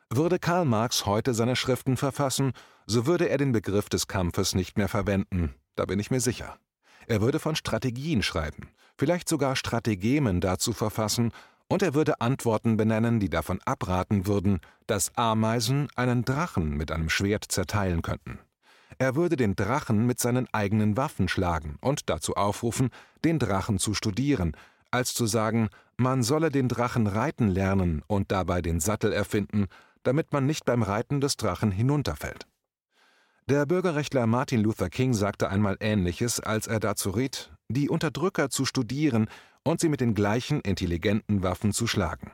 Würde 0.09 0.39
Karl 0.39 0.65
Marx 0.65 1.05
heute 1.05 1.35
seine 1.35 1.55
Schriften 1.55 1.97
verfassen, 1.97 2.53
so 2.87 3.05
würde 3.05 3.29
er 3.29 3.37
den 3.37 3.51
Begriff 3.51 3.89
des 3.89 4.07
Kampfes 4.07 4.55
nicht 4.55 4.75
mehr 4.75 4.87
verwenden, 4.87 5.53
da 5.75 5.85
bin 5.85 5.99
ich 5.99 6.09
mir 6.09 6.19
sicher. 6.19 6.57
Er 7.05 7.21
würde 7.21 7.37
von 7.37 7.55
Strategien 7.55 8.23
schreiben, 8.23 8.69
vielleicht 8.97 9.29
sogar 9.29 9.55
Strategemen 9.55 10.41
dazu 10.41 10.73
verfassen, 10.73 11.31
und 11.67 11.83
er 11.83 11.93
würde 11.93 12.19
Antworten 12.19 12.77
benennen, 12.77 13.19
die 13.19 13.29
davon 13.29 13.61
abraten 13.63 14.25
würden, 14.25 14.59
dass 14.87 15.15
Ameisen 15.15 15.87
einen 15.95 16.25
Drachen 16.25 16.71
mit 16.71 16.91
einem 16.91 17.09
Schwert 17.09 17.45
zerteilen 17.47 18.01
könnten. 18.01 18.39
Er 18.97 19.15
würde 19.15 19.37
den 19.37 19.55
Drachen 19.55 20.07
mit 20.07 20.19
seinen 20.19 20.51
eigenen 20.51 20.97
Waffen 20.97 21.27
schlagen 21.27 21.77
und 21.81 22.09
dazu 22.09 22.33
aufrufen, 22.33 22.89
den 23.23 23.37
Drachen 23.37 23.77
zu 23.77 23.93
studieren, 23.93 24.57
als 24.89 25.13
zu 25.13 25.27
sagen, 25.27 25.69
man 25.99 26.23
solle 26.23 26.49
den 26.49 26.69
Drachen 26.69 27.07
reiten 27.07 27.49
lernen 27.49 28.03
und 28.07 28.31
dabei 28.31 28.61
den 28.61 28.79
Sattel 28.79 29.11
erfinden, 29.11 29.67
damit 30.03 30.31
man 30.31 30.45
nicht 30.45 30.65
beim 30.65 30.81
Reiten 30.81 31.19
des 31.19 31.35
Drachen 31.35 31.71
hinunterfällt. 31.71 32.47
Der 33.47 33.65
Bürgerrechtler 33.65 34.25
Martin 34.25 34.61
Luther 34.61 34.89
King 34.89 35.13
sagte 35.13 35.49
einmal 35.49 35.75
Ähnliches, 35.79 36.39
als 36.39 36.67
er 36.67 36.79
dazu 36.79 37.09
riet, 37.09 37.51
die 37.67 37.89
Unterdrücker 37.89 38.49
zu 38.49 38.63
studieren 38.63 39.27
und 39.63 39.81
sie 39.81 39.89
mit 39.89 40.01
den 40.01 40.13
gleichen 40.13 40.61
intelligenten 40.61 41.43
Waffen 41.43 41.73
zu 41.73 41.85
schlagen. 41.85 42.31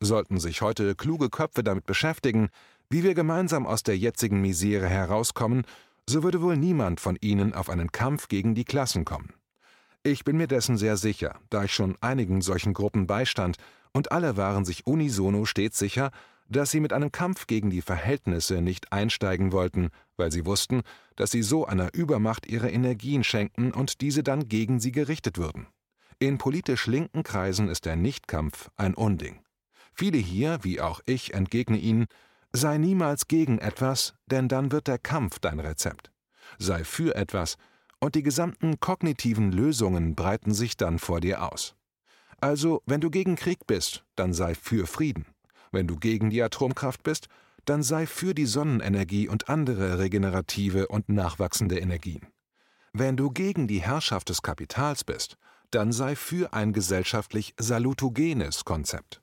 Sollten 0.00 0.38
sich 0.38 0.62
heute 0.62 0.94
kluge 0.94 1.30
Köpfe 1.30 1.62
damit 1.62 1.86
beschäftigen, 1.86 2.48
wie 2.90 3.02
wir 3.02 3.14
gemeinsam 3.14 3.66
aus 3.66 3.82
der 3.82 3.96
jetzigen 3.96 4.40
Misere 4.40 4.88
herauskommen, 4.88 5.64
so 6.08 6.22
würde 6.22 6.42
wohl 6.42 6.56
niemand 6.56 7.00
von 7.00 7.16
ihnen 7.20 7.54
auf 7.54 7.70
einen 7.70 7.92
Kampf 7.92 8.28
gegen 8.28 8.54
die 8.54 8.64
Klassen 8.64 9.04
kommen. 9.04 9.32
Ich 10.06 10.22
bin 10.22 10.36
mir 10.36 10.46
dessen 10.46 10.76
sehr 10.76 10.96
sicher, 10.96 11.40
da 11.50 11.64
ich 11.64 11.74
schon 11.74 11.96
einigen 12.00 12.40
solchen 12.40 12.74
Gruppen 12.74 13.08
beistand, 13.08 13.56
und 13.92 14.12
alle 14.12 14.36
waren 14.36 14.64
sich 14.64 14.86
unisono 14.86 15.46
stets 15.46 15.80
sicher, 15.80 16.12
dass 16.48 16.70
sie 16.70 16.78
mit 16.78 16.92
einem 16.92 17.10
Kampf 17.10 17.48
gegen 17.48 17.70
die 17.70 17.82
Verhältnisse 17.82 18.62
nicht 18.62 18.92
einsteigen 18.92 19.50
wollten, 19.50 19.88
weil 20.16 20.30
sie 20.30 20.46
wussten, 20.46 20.82
dass 21.16 21.32
sie 21.32 21.42
so 21.42 21.66
einer 21.66 21.92
Übermacht 21.92 22.46
ihre 22.46 22.70
Energien 22.70 23.24
schenken 23.24 23.72
und 23.72 24.00
diese 24.00 24.22
dann 24.22 24.48
gegen 24.48 24.78
sie 24.78 24.92
gerichtet 24.92 25.38
würden. 25.38 25.66
In 26.20 26.38
politisch 26.38 26.86
linken 26.86 27.24
Kreisen 27.24 27.68
ist 27.68 27.84
der 27.84 27.96
Nichtkampf 27.96 28.70
ein 28.76 28.94
Unding. 28.94 29.40
Viele 29.92 30.18
hier, 30.18 30.60
wie 30.62 30.80
auch 30.80 31.00
ich, 31.06 31.34
entgegne 31.34 31.78
ihnen, 31.78 32.06
sei 32.52 32.78
niemals 32.78 33.26
gegen 33.26 33.58
etwas, 33.58 34.14
denn 34.26 34.46
dann 34.46 34.70
wird 34.70 34.86
der 34.86 34.98
Kampf 34.98 35.40
dein 35.40 35.58
Rezept. 35.58 36.12
Sei 36.58 36.84
für 36.84 37.16
etwas, 37.16 37.56
und 38.00 38.14
die 38.14 38.22
gesamten 38.22 38.80
kognitiven 38.80 39.52
Lösungen 39.52 40.14
breiten 40.14 40.54
sich 40.54 40.76
dann 40.76 40.98
vor 40.98 41.20
dir 41.20 41.52
aus. 41.52 41.74
Also, 42.40 42.82
wenn 42.86 43.00
du 43.00 43.10
gegen 43.10 43.36
Krieg 43.36 43.66
bist, 43.66 44.04
dann 44.14 44.34
sei 44.34 44.54
für 44.54 44.86
Frieden. 44.86 45.26
Wenn 45.72 45.86
du 45.86 45.96
gegen 45.96 46.30
die 46.30 46.42
Atomkraft 46.42 47.02
bist, 47.02 47.28
dann 47.64 47.82
sei 47.82 48.06
für 48.06 48.34
die 48.34 48.46
Sonnenenergie 48.46 49.28
und 49.28 49.48
andere 49.48 49.98
regenerative 49.98 50.88
und 50.88 51.08
nachwachsende 51.08 51.78
Energien. 51.78 52.26
Wenn 52.92 53.16
du 53.16 53.30
gegen 53.30 53.66
die 53.66 53.82
Herrschaft 53.82 54.28
des 54.28 54.42
Kapitals 54.42 55.04
bist, 55.04 55.36
dann 55.70 55.92
sei 55.92 56.14
für 56.14 56.52
ein 56.52 56.72
gesellschaftlich 56.72 57.54
salutogenes 57.58 58.64
Konzept. 58.64 59.20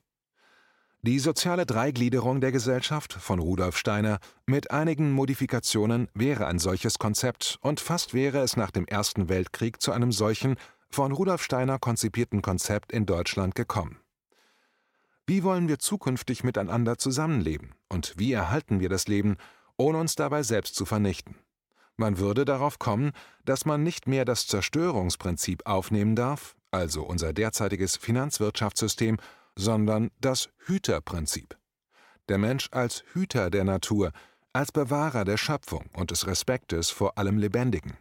Die 1.06 1.18
soziale 1.18 1.66
Dreigliederung 1.66 2.40
der 2.40 2.50
Gesellschaft 2.50 3.12
von 3.12 3.38
Rudolf 3.38 3.76
Steiner 3.76 4.20
mit 4.46 4.70
einigen 4.70 5.12
Modifikationen 5.12 6.08
wäre 6.14 6.46
ein 6.46 6.58
solches 6.58 6.98
Konzept 6.98 7.58
und 7.60 7.78
fast 7.78 8.14
wäre 8.14 8.38
es 8.38 8.56
nach 8.56 8.70
dem 8.70 8.86
Ersten 8.86 9.28
Weltkrieg 9.28 9.82
zu 9.82 9.92
einem 9.92 10.12
solchen 10.12 10.56
von 10.88 11.12
Rudolf 11.12 11.42
Steiner 11.42 11.78
konzipierten 11.78 12.40
Konzept 12.40 12.90
in 12.90 13.04
Deutschland 13.04 13.54
gekommen. 13.54 13.98
Wie 15.26 15.42
wollen 15.42 15.68
wir 15.68 15.78
zukünftig 15.78 16.42
miteinander 16.42 16.96
zusammenleben 16.96 17.74
und 17.90 18.14
wie 18.16 18.32
erhalten 18.32 18.80
wir 18.80 18.88
das 18.88 19.06
Leben, 19.06 19.36
ohne 19.76 19.98
uns 19.98 20.14
dabei 20.14 20.42
selbst 20.42 20.74
zu 20.74 20.86
vernichten? 20.86 21.36
Man 21.98 22.16
würde 22.16 22.46
darauf 22.46 22.78
kommen, 22.78 23.12
dass 23.44 23.66
man 23.66 23.82
nicht 23.82 24.06
mehr 24.06 24.24
das 24.24 24.46
Zerstörungsprinzip 24.46 25.66
aufnehmen 25.66 26.16
darf, 26.16 26.56
also 26.70 27.02
unser 27.02 27.34
derzeitiges 27.34 27.94
Finanzwirtschaftssystem, 27.98 29.18
sondern 29.56 30.10
das 30.20 30.48
Hüterprinzip. 30.66 31.56
Der 32.28 32.38
Mensch 32.38 32.68
als 32.72 33.04
Hüter 33.12 33.50
der 33.50 33.64
Natur, 33.64 34.12
als 34.52 34.72
Bewahrer 34.72 35.24
der 35.24 35.36
Schöpfung 35.36 35.90
und 35.94 36.10
des 36.10 36.26
Respektes 36.26 36.90
vor 36.90 37.18
allem 37.18 37.38
Lebendigen. 37.38 37.96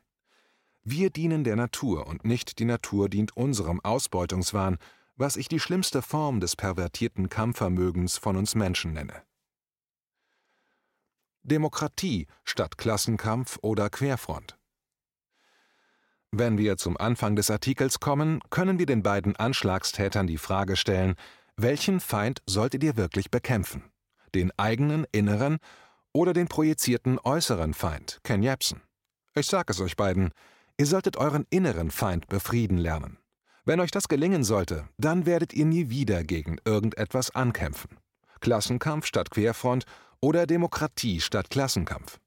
Wir 0.83 1.09
dienen 1.09 1.43
der 1.43 1.55
Natur 1.55 2.07
und 2.07 2.25
nicht 2.25 2.59
die 2.59 2.65
Natur 2.65 3.09
dient 3.09 3.35
unserem 3.35 3.79
Ausbeutungswahn, 3.81 4.77
was 5.15 5.37
ich 5.37 5.47
die 5.47 5.59
schlimmste 5.59 6.01
Form 6.01 6.39
des 6.39 6.55
pervertierten 6.55 7.29
Kampfvermögens 7.29 8.17
von 8.17 8.35
uns 8.35 8.55
Menschen 8.55 8.93
nenne. 8.93 9.23
Demokratie 11.43 12.27
statt 12.43 12.77
Klassenkampf 12.77 13.59
oder 13.61 13.89
Querfront. 13.89 14.57
Wenn 16.31 16.57
wir 16.57 16.77
zum 16.77 16.97
Anfang 16.97 17.35
des 17.35 17.51
Artikels 17.51 17.99
kommen, 17.99 18.39
können 18.49 18.79
wir 18.79 18.85
den 18.85 19.03
beiden 19.03 19.35
Anschlagstätern 19.35 20.25
die 20.25 20.37
Frage 20.39 20.75
stellen, 20.75 21.15
welchen 21.57 21.99
Feind 21.99 22.41
solltet 22.47 22.83
ihr 22.83 22.97
wirklich 22.97 23.29
bekämpfen? 23.29 23.83
Den 24.33 24.51
eigenen 24.57 25.05
inneren 25.11 25.59
oder 26.11 26.33
den 26.33 26.47
projizierten 26.47 27.19
äußeren 27.19 27.73
Feind, 27.73 28.19
Ken 28.23 28.41
Jebsen? 28.41 28.81
Ich 29.35 29.47
sag 29.47 29.69
es 29.69 29.79
euch 29.79 29.95
beiden, 29.95 30.31
ihr 30.77 30.85
solltet 30.85 31.17
euren 31.17 31.45
inneren 31.49 31.91
Feind 31.91 32.27
befrieden 32.27 32.77
lernen. 32.77 33.17
Wenn 33.65 33.79
euch 33.79 33.91
das 33.91 34.07
gelingen 34.07 34.43
sollte, 34.43 34.89
dann 34.97 35.25
werdet 35.25 35.53
ihr 35.53 35.65
nie 35.65 35.89
wieder 35.89 36.23
gegen 36.23 36.57
irgendetwas 36.65 37.33
ankämpfen. 37.33 37.97
Klassenkampf 38.41 39.05
statt 39.05 39.29
Querfront 39.31 39.85
oder 40.21 40.47
Demokratie 40.47 41.21
statt 41.21 41.49
Klassenkampf. 41.49 42.19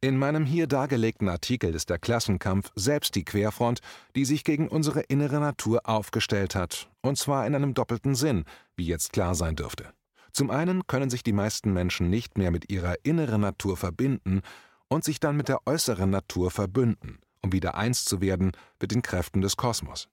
In 0.00 0.18
meinem 0.18 0.44
hier 0.44 0.66
dargelegten 0.66 1.28
Artikel 1.28 1.74
ist 1.74 1.90
der 1.90 1.98
Klassenkampf 1.98 2.70
selbst 2.74 3.14
die 3.14 3.24
Querfront, 3.24 3.80
die 4.16 4.24
sich 4.24 4.44
gegen 4.44 4.68
unsere 4.68 5.00
innere 5.00 5.40
Natur 5.40 5.80
aufgestellt 5.84 6.54
hat, 6.54 6.90
und 7.00 7.18
zwar 7.18 7.46
in 7.46 7.54
einem 7.54 7.74
doppelten 7.74 8.14
Sinn, 8.14 8.44
wie 8.76 8.86
jetzt 8.86 9.12
klar 9.12 9.34
sein 9.34 9.56
dürfte. 9.56 9.92
Zum 10.32 10.50
einen 10.50 10.86
können 10.86 11.10
sich 11.10 11.22
die 11.22 11.32
meisten 11.32 11.72
Menschen 11.72 12.10
nicht 12.10 12.38
mehr 12.38 12.50
mit 12.50 12.70
ihrer 12.70 12.96
inneren 13.04 13.40
Natur 13.40 13.76
verbinden 13.76 14.42
und 14.88 15.04
sich 15.04 15.20
dann 15.20 15.36
mit 15.36 15.48
der 15.48 15.66
äußeren 15.66 16.10
Natur 16.10 16.50
verbünden, 16.50 17.18
um 17.42 17.52
wieder 17.52 17.76
eins 17.76 18.04
zu 18.04 18.20
werden 18.20 18.52
mit 18.80 18.90
den 18.90 19.02
Kräften 19.02 19.40
des 19.40 19.56
Kosmos. 19.56 20.08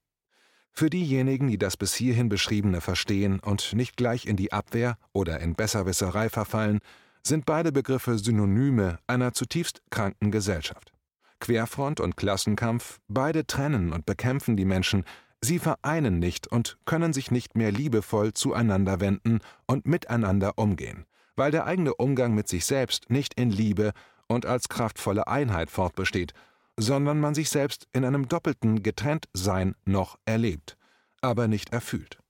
Für 0.70 0.88
diejenigen, 0.88 1.48
die 1.48 1.58
das 1.58 1.76
bis 1.76 1.92
hierhin 1.94 2.28
Beschriebene 2.30 2.80
verstehen 2.80 3.40
und 3.40 3.74
nicht 3.74 3.96
gleich 3.96 4.24
in 4.24 4.36
die 4.36 4.52
Abwehr 4.52 4.96
oder 5.12 5.40
in 5.40 5.54
Besserwisserei 5.54 6.30
verfallen, 6.30 6.78
sind 7.26 7.46
beide 7.46 7.72
Begriffe 7.72 8.18
Synonyme 8.18 8.98
einer 9.06 9.32
zutiefst 9.32 9.82
kranken 9.90 10.30
Gesellschaft. 10.30 10.92
Querfront 11.40 12.00
und 12.00 12.16
Klassenkampf, 12.16 13.00
beide 13.08 13.46
trennen 13.46 13.92
und 13.92 14.06
bekämpfen 14.06 14.56
die 14.56 14.64
Menschen, 14.64 15.04
Sie 15.44 15.58
vereinen 15.58 16.20
nicht 16.20 16.46
und 16.46 16.78
können 16.84 17.12
sich 17.12 17.32
nicht 17.32 17.56
mehr 17.56 17.72
liebevoll 17.72 18.32
zueinander 18.32 19.00
wenden 19.00 19.40
und 19.66 19.86
miteinander 19.86 20.52
umgehen, 20.56 21.04
weil 21.34 21.50
der 21.50 21.66
eigene 21.66 21.94
Umgang 21.94 22.32
mit 22.32 22.46
sich 22.46 22.64
selbst 22.64 23.10
nicht 23.10 23.34
in 23.34 23.50
Liebe 23.50 23.92
und 24.28 24.46
als 24.46 24.68
kraftvolle 24.68 25.26
Einheit 25.26 25.68
fortbesteht, 25.68 26.32
sondern 26.76 27.18
man 27.18 27.34
sich 27.34 27.50
selbst 27.50 27.88
in 27.92 28.04
einem 28.04 28.28
doppelten 28.28 28.84
Getrenntsein 28.84 29.74
noch 29.84 30.16
erlebt, 30.24 30.76
aber 31.20 31.48
nicht 31.48 31.72
erfühlt. 31.72 32.21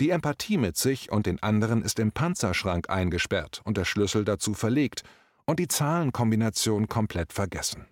Die 0.00 0.10
Empathie 0.10 0.58
mit 0.58 0.76
sich 0.76 1.10
und 1.10 1.26
den 1.26 1.42
anderen 1.42 1.82
ist 1.82 1.98
im 1.98 2.12
Panzerschrank 2.12 2.88
eingesperrt 2.88 3.62
und 3.64 3.76
der 3.76 3.84
Schlüssel 3.84 4.24
dazu 4.24 4.54
verlegt 4.54 5.02
und 5.44 5.58
die 5.58 5.66
Zahlenkombination 5.66 6.88
komplett 6.88 7.32
vergessen. 7.32 7.86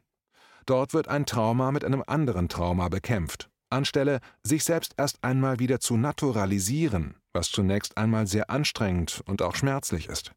Dort 0.67 0.95
wird 0.95 1.09
ein 1.09 1.27
Trauma 1.27 1.73
mit 1.73 1.85
einem 1.85 2.05
anderen 2.07 2.49
Trauma 2.49 2.89
bekämpft, 2.89 3.51
anstelle 3.71 4.21
sich 4.45 4.63
selbst 4.63 4.95
erst 4.97 5.25
einmal 5.25 5.59
wieder 5.59 5.81
zu 5.81 5.97
naturalisieren, 5.97 7.17
was 7.33 7.51
zunächst 7.51 7.97
einmal 7.97 8.27
sehr 8.27 8.51
anstrengend 8.51 9.23
und 9.27 9.43
auch 9.43 9.57
schmerzlich 9.57 10.09
ist. 10.09 10.33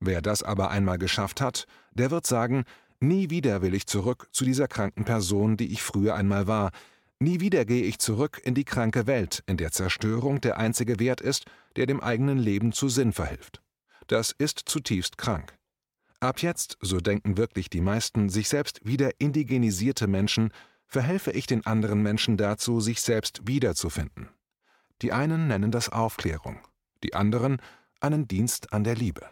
Wer 0.00 0.22
das 0.22 0.42
aber 0.42 0.70
einmal 0.70 0.98
geschafft 0.98 1.40
hat, 1.40 1.66
der 1.92 2.10
wird 2.10 2.26
sagen, 2.26 2.64
nie 3.00 3.30
wieder 3.30 3.62
will 3.62 3.74
ich 3.74 3.86
zurück 3.86 4.28
zu 4.32 4.44
dieser 4.44 4.68
kranken 4.68 5.04
Person, 5.04 5.56
die 5.56 5.72
ich 5.72 5.82
früher 5.82 6.14
einmal 6.14 6.46
war, 6.46 6.70
Nie 7.20 7.40
wieder 7.40 7.64
gehe 7.64 7.82
ich 7.82 7.98
zurück 7.98 8.40
in 8.44 8.54
die 8.54 8.64
kranke 8.64 9.06
Welt, 9.06 9.42
in 9.46 9.56
der 9.56 9.72
Zerstörung 9.72 10.40
der 10.40 10.58
einzige 10.58 11.00
Wert 11.00 11.20
ist, 11.20 11.46
der 11.74 11.86
dem 11.86 12.00
eigenen 12.00 12.38
Leben 12.38 12.72
zu 12.72 12.88
Sinn 12.88 13.12
verhilft. 13.12 13.60
Das 14.06 14.32
ist 14.32 14.62
zutiefst 14.66 15.18
krank. 15.18 15.56
Ab 16.20 16.40
jetzt, 16.42 16.78
so 16.80 16.98
denken 17.00 17.36
wirklich 17.36 17.70
die 17.70 17.80
meisten 17.80 18.28
sich 18.28 18.48
selbst 18.48 18.80
wieder 18.84 19.10
indigenisierte 19.18 20.06
Menschen, 20.06 20.52
verhelfe 20.86 21.32
ich 21.32 21.46
den 21.46 21.66
anderen 21.66 22.02
Menschen 22.02 22.36
dazu, 22.36 22.80
sich 22.80 23.00
selbst 23.00 23.46
wiederzufinden. 23.46 24.28
Die 25.02 25.12
einen 25.12 25.48
nennen 25.48 25.70
das 25.70 25.88
Aufklärung, 25.88 26.60
die 27.02 27.14
anderen 27.14 27.60
einen 28.00 28.26
Dienst 28.26 28.72
an 28.72 28.84
der 28.84 28.94
Liebe. 28.94 29.28